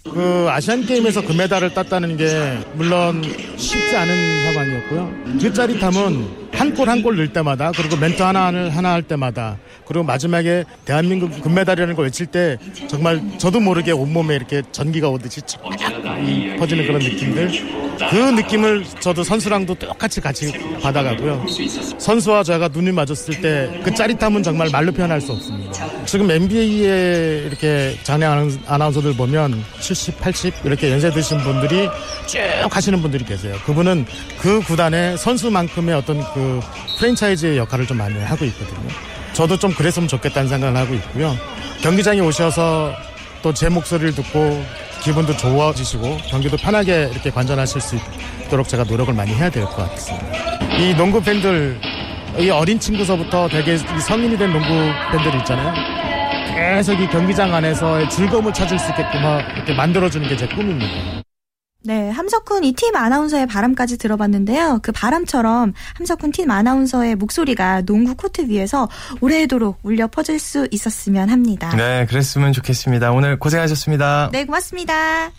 그 0.02 0.48
아시안 0.50 0.84
게임에서 0.84 1.22
금메달을 1.22 1.74
땄다는 1.74 2.16
게 2.16 2.58
물론 2.74 3.22
쉽지 3.56 3.96
않은 3.96 4.52
상황이었고요. 4.52 5.14
그 5.40 5.52
짜릿함은 5.52 6.43
한 6.57 6.75
골 6.75 6.88
한 6.88 7.03
골 7.03 7.17
넣을 7.17 7.33
때마다 7.33 7.73
그리고 7.77 7.97
멘트 7.97 8.23
하나를 8.23 8.71
하나 8.75 8.93
할 8.93 9.03
때마다 9.03 9.59
그리고 9.87 10.05
마지막에 10.05 10.64
대한민국 10.85 11.40
금메달이라는 11.43 11.95
걸 11.95 12.07
외칠 12.07 12.27
때 12.27 12.57
정말 12.88 13.21
저도 13.38 13.61
모르게 13.61 13.93
온몸에 13.93 14.35
이렇게 14.37 14.62
전기가 14.73 15.09
오듯이 15.09 15.40
쫙 15.43 15.61
퍼지는 16.59 16.87
그런 16.87 17.01
느낌들 17.01 17.51
그 18.11 18.17
느낌을 18.17 18.85
저도 19.01 19.23
선수랑도 19.23 19.75
똑같이 19.75 20.21
같이 20.21 20.53
받아가고요. 20.83 21.47
선수와 21.99 22.43
제가 22.43 22.69
눈이 22.69 22.90
맞았을 22.93 23.40
때 23.40 23.81
그 23.85 23.95
짜릿함은 23.95 24.43
정말 24.43 24.69
말로 24.71 24.90
표현할 24.93 25.21
수 25.21 25.33
없습니다. 25.33 25.87
지금 26.07 26.31
NBA에 26.31 27.45
이렇게 27.47 27.97
장례 28.03 28.27
아나운서들 28.67 29.14
보면 29.14 29.62
70, 29.81 30.21
80 30.21 30.55
이렇게 30.64 30.90
연세 30.90 31.11
드신 31.11 31.38
분들이 31.38 31.88
쭉 32.27 32.38
하시는 32.71 33.01
분들이 33.03 33.25
계세요. 33.25 33.55
그분은 33.67 34.07
그 34.38 34.61
구단의 34.62 35.19
선수만큼의 35.19 35.95
어떤 35.95 36.21
그 36.33 36.43
프랜차이즈의 36.98 37.59
역할을 37.59 37.87
좀 37.87 37.98
많이 37.98 38.18
하고 38.20 38.44
있거든요. 38.46 38.88
저도 39.33 39.57
좀 39.59 39.72
그랬으면 39.74 40.09
좋겠다는 40.09 40.48
생각을 40.48 40.76
하고 40.80 40.94
있고요. 40.94 41.37
경기장에 41.83 42.20
오셔서 42.20 42.92
또 43.42 43.52
제 43.52 43.68
목소리를 43.68 44.14
듣고 44.14 44.64
기분도 45.02 45.37
좋아지시고 45.37 46.16
경기도 46.30 46.57
편하게 46.57 47.11
이렇게 47.12 47.30
관전하실 47.30 47.80
수 47.80 47.96
있도록 48.46 48.66
제가 48.68 48.85
노력을 48.85 49.12
많이 49.12 49.35
해야 49.35 49.50
될 49.50 49.64
것 49.64 49.76
같습니다. 49.90 50.26
이 50.78 50.94
농구 50.96 51.20
팬들, 51.22 51.78
이 52.38 52.48
어린 52.48 52.80
친구서부터 52.80 53.48
되게 53.48 53.76
성인이 53.76 54.38
된 54.38 54.50
농구 54.50 54.68
팬들 55.12 55.35
있잖아요. 55.40 55.74
계속 56.76 56.98
이 57.00 57.07
경기장 57.09 57.52
안에서 57.54 58.09
즐거움을 58.09 58.52
찾을 58.54 58.78
수 58.78 58.90
있게끔 58.90 59.20
이렇게 59.57 59.74
만들어주는 59.74 60.26
게 60.28 60.37
제 60.37 60.46
꿈입니다. 60.46 61.22
네, 61.87 62.09
함석훈 62.09 62.64
이 62.64 62.73
팀 62.73 62.97
아나운서의 62.97 63.47
바람까지 63.47 63.99
들어봤는데요. 63.99 64.81
그 64.83 64.90
바람처럼 64.90 65.75
함석훈 65.94 66.33
팀 66.33 66.51
아나운서의 66.51 67.14
목소리가 67.16 67.83
농구 67.83 68.14
코트 68.14 68.49
위에서 68.49 68.88
오래도록 69.20 69.79
울려 69.83 70.07
퍼질 70.07 70.38
수 70.38 70.66
있었으면 70.70 71.29
합니다. 71.29 71.75
네, 71.77 72.07
그랬으면 72.07 72.53
좋겠습니다. 72.55 73.12
오늘 73.12 73.38
고생하셨습니다. 73.38 74.31
네, 74.33 74.47
고맙습니다. 74.47 75.31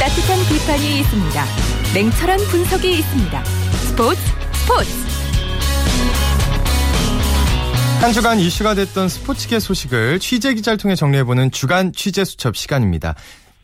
따뜻한 0.00 0.38
비판이 0.48 1.00
있습니다. 1.00 1.44
냉철한 1.94 2.38
분석이 2.50 2.98
있습니다. 2.98 3.44
스포츠 3.86 4.20
스포츠 4.52 5.01
한 8.02 8.12
주간 8.12 8.40
이슈가 8.40 8.74
됐던 8.74 9.08
스포츠계 9.08 9.60
소식을 9.60 10.18
취재 10.18 10.54
기자를 10.54 10.76
통해 10.76 10.96
정리해보는 10.96 11.52
주간 11.52 11.92
취재 11.92 12.24
수첩 12.24 12.56
시간입니다. 12.56 13.14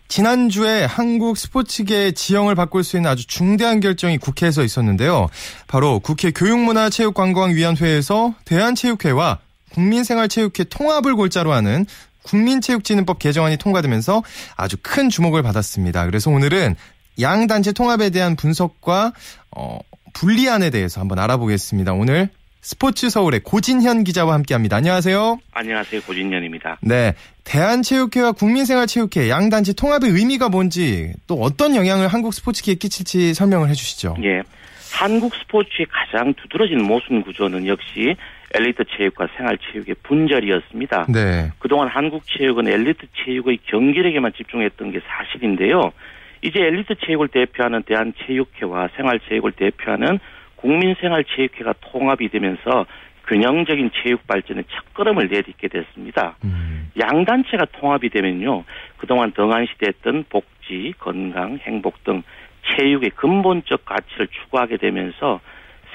지난주에 0.06 0.84
한국 0.84 1.36
스포츠계의 1.36 2.12
지형을 2.12 2.54
바꿀 2.54 2.84
수 2.84 2.96
있는 2.96 3.10
아주 3.10 3.26
중대한 3.26 3.80
결정이 3.80 4.18
국회에서 4.18 4.62
있었는데요. 4.62 5.26
바로 5.66 5.98
국회 5.98 6.30
교육문화체육관광위원회에서 6.30 8.36
대한체육회와 8.44 9.38
국민생활체육회 9.72 10.66
통합을 10.70 11.16
골자로 11.16 11.52
하는 11.52 11.84
국민체육진흥법 12.22 13.18
개정안이 13.18 13.56
통과되면서 13.56 14.22
아주 14.56 14.76
큰 14.80 15.10
주목을 15.10 15.42
받았습니다. 15.42 16.06
그래서 16.06 16.30
오늘은 16.30 16.76
양 17.20 17.48
단체 17.48 17.72
통합에 17.72 18.10
대한 18.10 18.36
분석과 18.36 19.14
어, 19.56 19.80
분리안에 20.12 20.70
대해서 20.70 21.00
한번 21.00 21.18
알아보겠습니다. 21.18 21.92
오늘 21.92 22.30
스포츠 22.60 23.08
서울의 23.08 23.40
고진현 23.40 24.04
기자와 24.04 24.34
함께합니다. 24.34 24.76
안녕하세요. 24.76 25.38
안녕하세요. 25.52 26.02
고진현입니다. 26.02 26.78
네. 26.82 27.14
대한체육회와 27.44 28.32
국민생활체육회 28.32 29.30
양단체 29.30 29.72
통합의 29.74 30.10
의미가 30.10 30.48
뭔지 30.48 31.12
또 31.26 31.34
어떤 31.36 31.76
영향을 31.76 32.08
한국 32.08 32.34
스포츠계에 32.34 32.74
끼칠지 32.74 33.34
설명을 33.34 33.68
해주시죠. 33.68 34.16
예. 34.24 34.42
한국 34.92 35.34
스포츠의 35.34 35.86
가장 35.90 36.34
두드러진 36.34 36.82
모순 36.82 37.22
구조는 37.22 37.66
역시 37.66 38.16
엘리트 38.54 38.84
체육과 38.96 39.28
생활체육의 39.36 39.96
분절이었습니다. 40.02 41.06
네. 41.10 41.52
그동안 41.58 41.88
한국 41.88 42.24
체육은 42.26 42.66
엘리트 42.66 43.06
체육의 43.24 43.58
경기력에만 43.66 44.32
집중했던 44.36 44.92
게 44.92 45.00
사실인데요. 45.06 45.92
이제 46.42 46.58
엘리트 46.60 46.94
체육을 47.04 47.28
대표하는 47.28 47.82
대한체육회와 47.82 48.88
생활체육을 48.96 49.52
대표하는 49.52 50.18
국민생활체육회가 50.58 51.74
통합이 51.80 52.28
되면서 52.28 52.86
균형적인 53.26 53.90
체육 53.94 54.26
발전의 54.26 54.64
첫걸음을 54.70 55.28
내딛게 55.28 55.68
됐습니다. 55.68 56.36
음. 56.44 56.90
양 57.00 57.24
단체가 57.24 57.66
통합이 57.72 58.08
되면요, 58.08 58.64
그동안 58.96 59.32
등한시됐던 59.32 60.24
복지, 60.30 60.94
건강, 60.98 61.58
행복 61.62 62.02
등 62.04 62.22
체육의 62.70 63.10
근본적 63.10 63.84
가치를 63.84 64.28
추구하게 64.28 64.78
되면서 64.78 65.40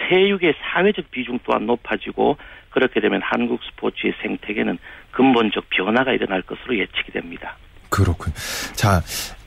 세육의 0.09 0.55
사회적 0.61 1.11
비중 1.11 1.39
또한 1.43 1.65
높아지고 1.65 2.37
그렇게 2.69 2.99
되면 2.99 3.21
한국 3.23 3.61
스포츠의 3.63 4.13
생태계는 4.21 4.77
근본적 5.11 5.69
변화가 5.69 6.13
일어날 6.13 6.41
것으로 6.41 6.77
예측이 6.77 7.11
됩니다. 7.11 7.57
그렇군. 7.89 8.33
자, 8.73 9.01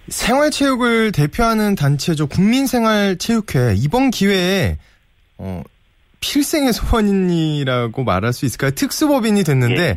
생활체육을 0.09 1.11
대표하는 1.12 1.74
단체죠. 1.74 2.29
국민생활체육회. 2.29 3.74
이번 3.76 4.11
기회에 4.11 4.76
어, 5.38 5.62
필생의 6.20 6.72
소원이라고 6.72 8.05
말할 8.05 8.33
수 8.33 8.46
있을까요? 8.46 8.70
특수법인이 8.72 9.44
됐는데 9.44 9.83
예. 9.83 9.96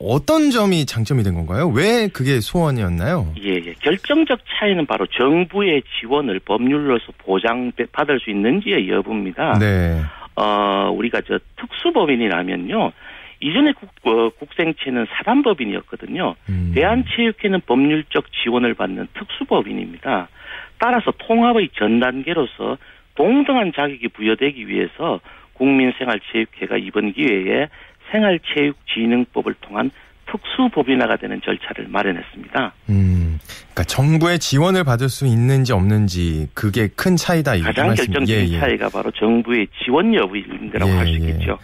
어떤 0.00 0.50
점이 0.50 0.86
장점이 0.86 1.22
된 1.22 1.34
건가요? 1.34 1.68
왜 1.68 2.08
그게 2.08 2.40
소원이었나요? 2.40 3.32
예, 3.40 3.54
예. 3.54 3.74
결정적 3.80 4.40
차이는 4.58 4.86
바로 4.86 5.06
정부의 5.06 5.82
지원을 6.00 6.40
법률로서 6.40 7.12
보장받을 7.18 8.20
수 8.20 8.30
있는지의 8.30 8.88
여부입니다. 8.88 9.58
네. 9.58 10.00
어, 10.36 10.90
우리가 10.92 11.20
저 11.26 11.38
특수법인이라면요. 11.56 12.92
이전에 13.40 13.72
국, 13.72 13.90
어, 14.08 14.30
국생체는 14.30 15.06
사단법인이었거든요. 15.16 16.34
음. 16.48 16.72
대한체육회는 16.74 17.60
법률적 17.66 18.24
지원을 18.32 18.74
받는 18.74 19.08
특수법인입니다. 19.14 20.28
따라서 20.78 21.12
통합의 21.18 21.70
전 21.74 22.00
단계로서 22.00 22.78
동등한 23.14 23.72
자격이 23.74 24.08
부여되기 24.08 24.68
위해서 24.68 25.20
국민생활체육회가 25.54 26.76
이번 26.78 27.12
기회에 27.12 27.68
생활체육진흥법을 28.10 29.54
통한 29.60 29.90
특수법인화가 30.26 31.16
되는 31.16 31.40
절차를 31.42 31.86
마련했습니다. 31.88 32.72
음, 32.88 33.38
그러니까 33.72 33.84
정부의 33.84 34.38
지원을 34.38 34.82
받을 34.82 35.08
수 35.08 35.26
있는지 35.26 35.72
없는지 35.72 36.48
그게 36.54 36.88
큰 36.88 37.16
차이다. 37.16 37.58
가장 37.60 37.94
결정적인 37.94 38.28
예, 38.28 38.54
예. 38.54 38.58
차이가 38.58 38.88
바로 38.88 39.10
정부의 39.12 39.68
지원 39.84 40.14
여부인데라고 40.14 40.90
예, 40.90 40.96
할수 40.96 41.12
예. 41.12 41.16
있겠죠. 41.16 41.58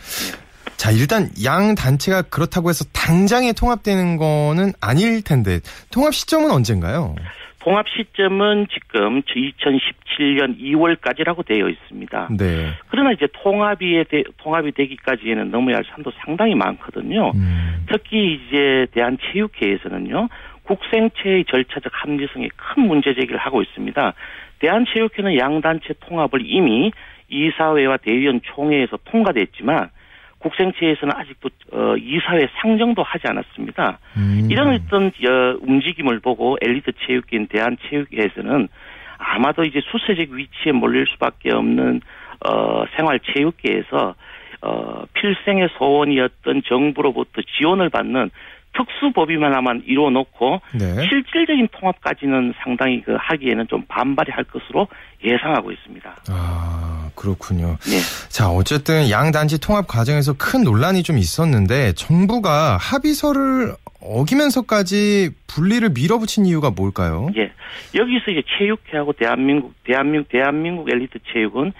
자, 0.77 0.91
일단 0.91 1.29
양 1.45 1.75
단체가 1.75 2.23
그렇다고 2.23 2.71
해서 2.71 2.85
당장에 2.93 3.53
통합되는 3.53 4.17
거는 4.17 4.73
아닐 4.81 5.23
텐데 5.23 5.61
통합 5.91 6.15
시점은 6.15 6.51
언젠가요? 6.51 7.17
통합 7.61 7.87
시점은 7.88 8.66
지금 8.73 9.23
2017년 9.23 10.59
2월까지라고 10.59 11.46
되어 11.46 11.68
있습니다. 11.68 12.29
네. 12.38 12.71
그러나 12.88 13.13
이제 13.13 13.29
통합이 13.33 14.04
되, 14.08 14.25
통합이 14.38 14.73
되기까지에는 14.73 15.50
넘어야 15.50 15.77
할 15.77 15.85
산도 15.85 16.11
상당히 16.25 16.54
많거든요. 16.54 17.33
음. 17.35 17.85
특히 17.87 18.35
이제 18.35 18.87
대한체육회에서는요. 18.92 20.29
국생체의 20.65 21.44
절차적 21.46 21.92
합리성에 21.94 22.48
큰 22.56 22.87
문제 22.87 23.15
제기를 23.15 23.37
하고 23.37 23.61
있습니다. 23.63 24.15
대한체육회는 24.61 25.38
양단체 25.38 25.94
통합을 26.00 26.40
이미 26.44 26.92
이사회와 27.29 27.98
대의원 27.98 28.40
총회에서 28.42 28.98
통과됐지만 29.04 29.90
국생체에서는 30.41 31.15
아직도 31.15 31.49
어, 31.73 31.97
이사회 31.97 32.49
상정도 32.61 33.03
하지 33.03 33.27
않았습니다. 33.29 33.99
음. 34.17 34.49
이런 34.51 34.75
어떤 34.75 35.07
어, 35.07 35.59
움직임을 35.61 36.21
보고 36.21 36.57
엘리트 36.61 36.93
체육계인 37.07 37.47
대한체육회에서는 37.47 38.69
아마도 39.19 39.65
이제 39.65 39.81
수세적 39.85 40.31
위치에 40.31 40.73
몰릴 40.73 41.07
수밖에 41.13 41.53
없는 41.53 42.01
어, 42.47 42.85
생활체육계에서 42.97 44.15
어, 44.63 45.05
필생의 45.15 45.69
소원이었던 45.79 46.63
정부로부터 46.67 47.43
지원을 47.59 47.91
받는 47.91 48.31
특수법이만 48.73 49.54
하면 49.54 49.83
이루어놓고 49.87 50.60
네. 50.75 51.08
실질적인 51.08 51.68
통합까지는 51.73 52.54
상당히 52.62 53.02
그 53.02 53.16
하기에는 53.18 53.66
좀 53.68 53.85
반발이 53.88 54.31
할 54.33 54.44
것으로 54.44 54.88
예상하고 55.25 55.73
있습니다. 55.73 56.16
아 56.29 57.10
그렇군요. 57.14 57.77
네. 57.83 57.98
자 58.29 58.48
어쨌든 58.48 59.10
양 59.10 59.33
단지 59.33 59.60
통합 59.60 59.87
과정에서 59.87 60.35
큰 60.38 60.62
논란이 60.62 61.02
좀 61.02 61.18
있었는데 61.18 61.92
정부가 61.94 62.77
합의서를 62.77 63.75
어기면서까지 64.00 65.31
분리를 65.46 65.87
밀어붙인 65.90 66.46
이유가 66.46 66.71
뭘까요? 66.71 67.29
예, 67.37 67.52
여기서 67.94 68.31
이제 68.31 68.42
체육회하고 68.58 69.12
대한민국 69.12 69.75
대한민국 69.85 70.31
대한민국 70.31 70.90
엘리트 70.90 71.18
체육은 71.33 71.73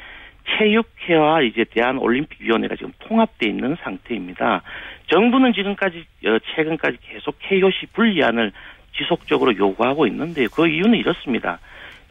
체육회와 0.59 1.43
이제 1.43 1.65
대한올림픽위원회가 1.71 2.77
지금 2.77 2.93
통합돼 3.01 3.49
있는 3.49 3.77
상태입니다. 3.83 4.63
정부는 5.07 5.53
지금까지 5.53 6.05
어, 6.27 6.39
최근까지 6.55 6.99
계속 7.03 7.37
KOC 7.41 7.87
분리안을 7.93 8.53
지속적으로 8.97 9.57
요구하고 9.57 10.07
있는데 10.07 10.47
그 10.53 10.69
이유는 10.69 10.99
이렇습니다. 10.99 11.59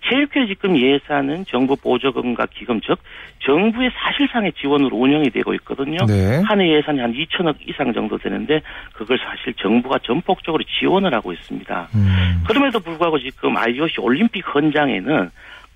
체육회 0.07 0.47
지금 0.47 0.77
예산은 0.77 1.45
정부 1.45 1.75
보조금과 1.75 2.47
기금 2.53 2.79
즉 2.81 2.99
정부의 3.39 3.91
사실상의 3.93 4.53
지원으로 4.53 4.95
운영이 4.95 5.29
되고 5.29 5.53
있거든요. 5.55 5.97
네. 6.07 6.41
한해 6.45 6.73
예산이 6.75 6.99
한 6.99 7.13
2천억 7.13 7.55
이상 7.67 7.93
정도 7.93 8.17
되는데 8.17 8.61
그걸 8.93 9.17
사실 9.17 9.53
정부가 9.55 9.99
전폭적으로 10.03 10.63
지원을 10.79 11.13
하고 11.13 11.33
있습니다. 11.33 11.89
음. 11.95 12.43
그럼에도 12.47 12.79
불구하고 12.79 13.19
지금 13.19 13.57
IOC 13.57 13.99
올림픽 13.99 14.43
헌장에는 14.53 15.29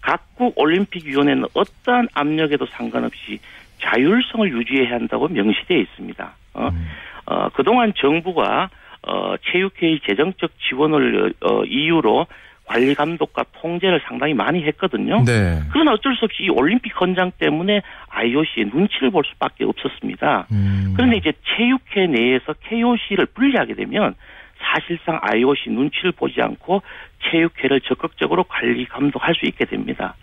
각국 0.03 0.59
올림픽위원회는 0.59 1.45
어떠한 1.53 2.09
압력에도 2.13 2.65
상관없이 2.67 3.39
자율성을 3.81 4.51
유지해야 4.51 4.91
한다고 4.91 5.29
명시되어 5.29 5.77
있습니다. 5.77 6.35
어, 6.53 6.67
음. 6.67 6.87
어, 7.25 7.49
그동안 7.49 7.93
정부가 7.95 8.69
어, 9.07 9.35
체육회의 9.51 10.01
재정적 10.05 10.51
지원을 10.67 11.33
어, 11.41 11.63
이유로 11.63 12.27
관리 12.65 12.95
감독과 12.95 13.45
통제를 13.61 14.01
상당히 14.07 14.33
많이 14.33 14.63
했거든요. 14.63 15.23
네. 15.25 15.61
그러나 15.71 15.93
어쩔 15.93 16.15
수 16.15 16.25
없이 16.25 16.43
이 16.43 16.49
올림픽 16.49 16.99
헌장 16.99 17.31
때문에 17.37 17.81
IOC의 18.09 18.71
눈치를 18.73 19.11
볼 19.11 19.23
수밖에 19.25 19.65
없었습니다. 19.65 20.47
음. 20.51 20.93
그런데 20.95 21.17
이제 21.17 21.33
체육회 21.55 22.07
내에서 22.07 22.53
KOC를 22.53 23.25
분리하게 23.33 23.75
되면 23.75 24.15
사실상 24.63 25.19
IOC 25.21 25.69
눈치를 25.69 26.11
보지 26.13 26.41
않고 26.41 26.81
체육회를 27.29 27.81
적극적으로 27.81 28.43
관리 28.45 28.85
감독할 28.85 29.35
수 29.35 29.45
있게 29.45 29.65
됩니다. 29.65 30.15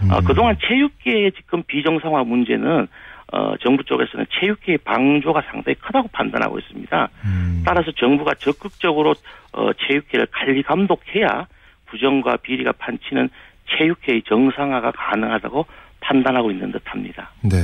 어, 0.00 0.04
음. 0.04 0.10
어, 0.12 0.20
그동안 0.20 0.56
체육계의 0.60 1.32
지금 1.32 1.62
비정상화 1.64 2.24
문제는 2.24 2.86
어, 3.30 3.54
정부 3.62 3.84
쪽에서는 3.84 4.26
체육계의 4.40 4.78
방조가 4.78 5.42
상당히 5.50 5.74
크다고 5.74 6.08
판단하고 6.08 6.58
있습니다. 6.58 7.08
음. 7.24 7.62
따라서 7.64 7.90
정부가 7.92 8.34
적극적으로 8.34 9.14
어, 9.52 9.70
체육계를 9.74 10.28
관리 10.30 10.62
감독해야 10.62 11.46
부정과 11.86 12.36
비리가 12.38 12.72
판치는 12.72 13.28
체육회의 13.76 14.22
정상화가 14.26 14.92
가능하다고 14.92 15.66
판단하고 16.00 16.50
있는 16.50 16.72
듯합니다. 16.72 17.30
네. 17.42 17.58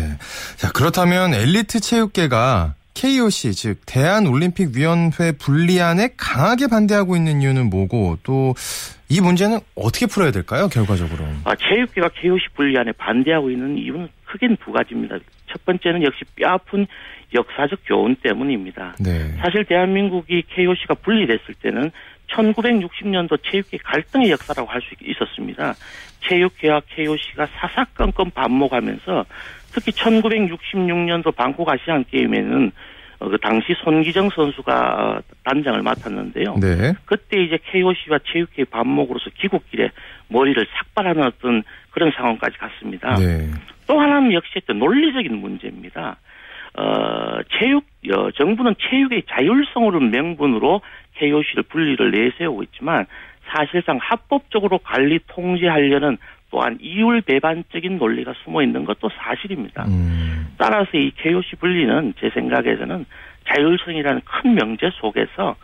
자 0.56 0.70
그렇다면 0.72 1.32
엘리트 1.32 1.80
체육계가 1.80 2.74
KOC 2.94 3.52
즉 3.52 3.80
대한올림픽위원회 3.86 5.32
분리안에 5.38 6.10
강하게 6.16 6.68
반대하고 6.68 7.16
있는 7.16 7.42
이유는 7.42 7.68
뭐고 7.70 8.18
또 8.22 8.54
이 9.10 9.20
문제는 9.20 9.60
어떻게 9.74 10.06
풀어야 10.06 10.30
될까요? 10.30 10.68
결과적으로. 10.68 11.24
아, 11.44 11.54
체육계가 11.54 12.08
KOC 12.20 12.46
분리안에 12.54 12.92
반대하고 12.92 13.50
있는 13.50 13.76
이유는 13.76 14.08
크게는 14.24 14.56
두 14.64 14.72
가지입니다. 14.72 15.18
첫 15.46 15.64
번째는 15.64 16.02
역시 16.04 16.24
뼈아픈 16.36 16.86
역사적 17.34 17.80
교훈 17.86 18.16
때문입니다. 18.16 18.96
네. 18.98 19.34
사실 19.42 19.64
대한민국이 19.66 20.42
KOC가 20.48 20.94
분리됐을 20.94 21.54
때는 21.62 21.90
1960년도 22.34 23.38
체육계 23.42 23.78
갈등의 23.78 24.30
역사라고 24.30 24.68
할 24.68 24.80
수 24.82 24.94
있었습니다. 25.02 25.74
체육회와 26.20 26.80
KOC가 26.88 27.46
사사건건 27.46 28.30
반목하면서 28.30 29.24
특히 29.72 29.92
1966년도 29.92 31.34
방콕 31.34 31.68
아시안 31.68 32.04
게임에는 32.10 32.72
어, 33.20 33.28
그 33.28 33.38
당시 33.38 33.74
손기정 33.84 34.30
선수가 34.30 35.22
단장을 35.44 35.80
맡았는데요. 35.82 36.56
네. 36.60 36.94
그때 37.04 37.42
이제 37.42 37.58
KOC와 37.70 38.18
체육회 38.32 38.64
반목으로서 38.64 39.30
귀국길에 39.38 39.90
머리를 40.28 40.66
삭발하는 40.76 41.22
어떤 41.22 41.62
그런 41.90 42.10
상황까지 42.16 42.58
갔습니다. 42.58 43.14
네. 43.14 43.48
또 43.86 44.00
하나는 44.00 44.32
역시 44.32 44.60
또 44.66 44.72
논리적인 44.72 45.36
문제입니다. 45.36 46.16
어, 46.76 47.40
체육, 47.58 47.84
어, 48.12 48.30
정부는 48.32 48.74
체육의 48.90 49.24
자율성으로 49.28 50.00
명분으로 50.00 50.80
KOC를 51.16 51.64
분리를 51.64 52.10
내세우고 52.10 52.62
있지만 52.64 53.06
사실상 53.46 53.98
합법적으로 54.00 54.78
관리 54.78 55.18
통제하려는 55.28 56.18
또한 56.50 56.78
이율 56.80 57.20
배반적인 57.20 57.98
논리가 57.98 58.32
숨어 58.44 58.62
있는 58.62 58.84
것도 58.84 59.10
사실입니다. 59.10 59.84
음. 59.88 60.46
따라서 60.56 60.90
이 60.94 61.10
KOC 61.16 61.56
분리는 61.56 62.14
제 62.20 62.30
생각에서는 62.30 63.04
자율성이라는 63.48 64.20
큰 64.24 64.54
명제 64.54 64.90
속에서 65.00 65.56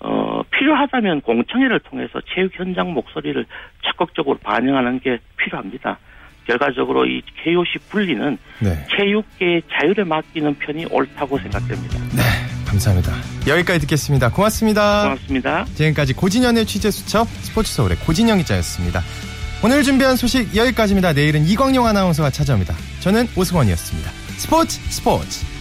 어, 0.00 0.42
필요하다면 0.50 1.22
공청회를 1.22 1.80
통해서 1.80 2.20
체육 2.34 2.58
현장 2.58 2.92
목소리를 2.92 3.46
적극적으로 3.82 4.36
반영하는 4.38 5.00
게 5.00 5.18
필요합니다. 5.36 5.98
결과적으로 6.46 7.06
이 7.06 7.22
KOC 7.42 7.78
분리는 7.90 8.36
네. 8.60 8.70
체육계의 8.90 9.62
자유를 9.70 10.04
맡기는 10.04 10.54
편이 10.58 10.86
옳다고 10.90 11.38
생각됩니다. 11.38 11.98
네, 12.14 12.43
감사합니다. 12.74 13.12
여기까지 13.46 13.80
듣겠습니다. 13.80 14.30
고맙습니다. 14.30 15.02
고맙습니다. 15.04 15.66
지금까지 15.74 16.12
고진현의 16.14 16.66
취재 16.66 16.90
수첩 16.90 17.28
스포츠 17.42 17.72
서울의 17.72 17.98
고진영 17.98 18.38
기자였습니다. 18.38 19.02
오늘 19.62 19.82
준비한 19.82 20.16
소식 20.16 20.54
여기까지입니다. 20.54 21.12
내일은 21.12 21.46
이광용 21.46 21.86
아나운서가 21.86 22.30
찾아옵니다. 22.30 22.74
저는 23.00 23.28
오승원이었습니다. 23.36 24.10
스포츠 24.36 24.78
스포츠 24.90 25.53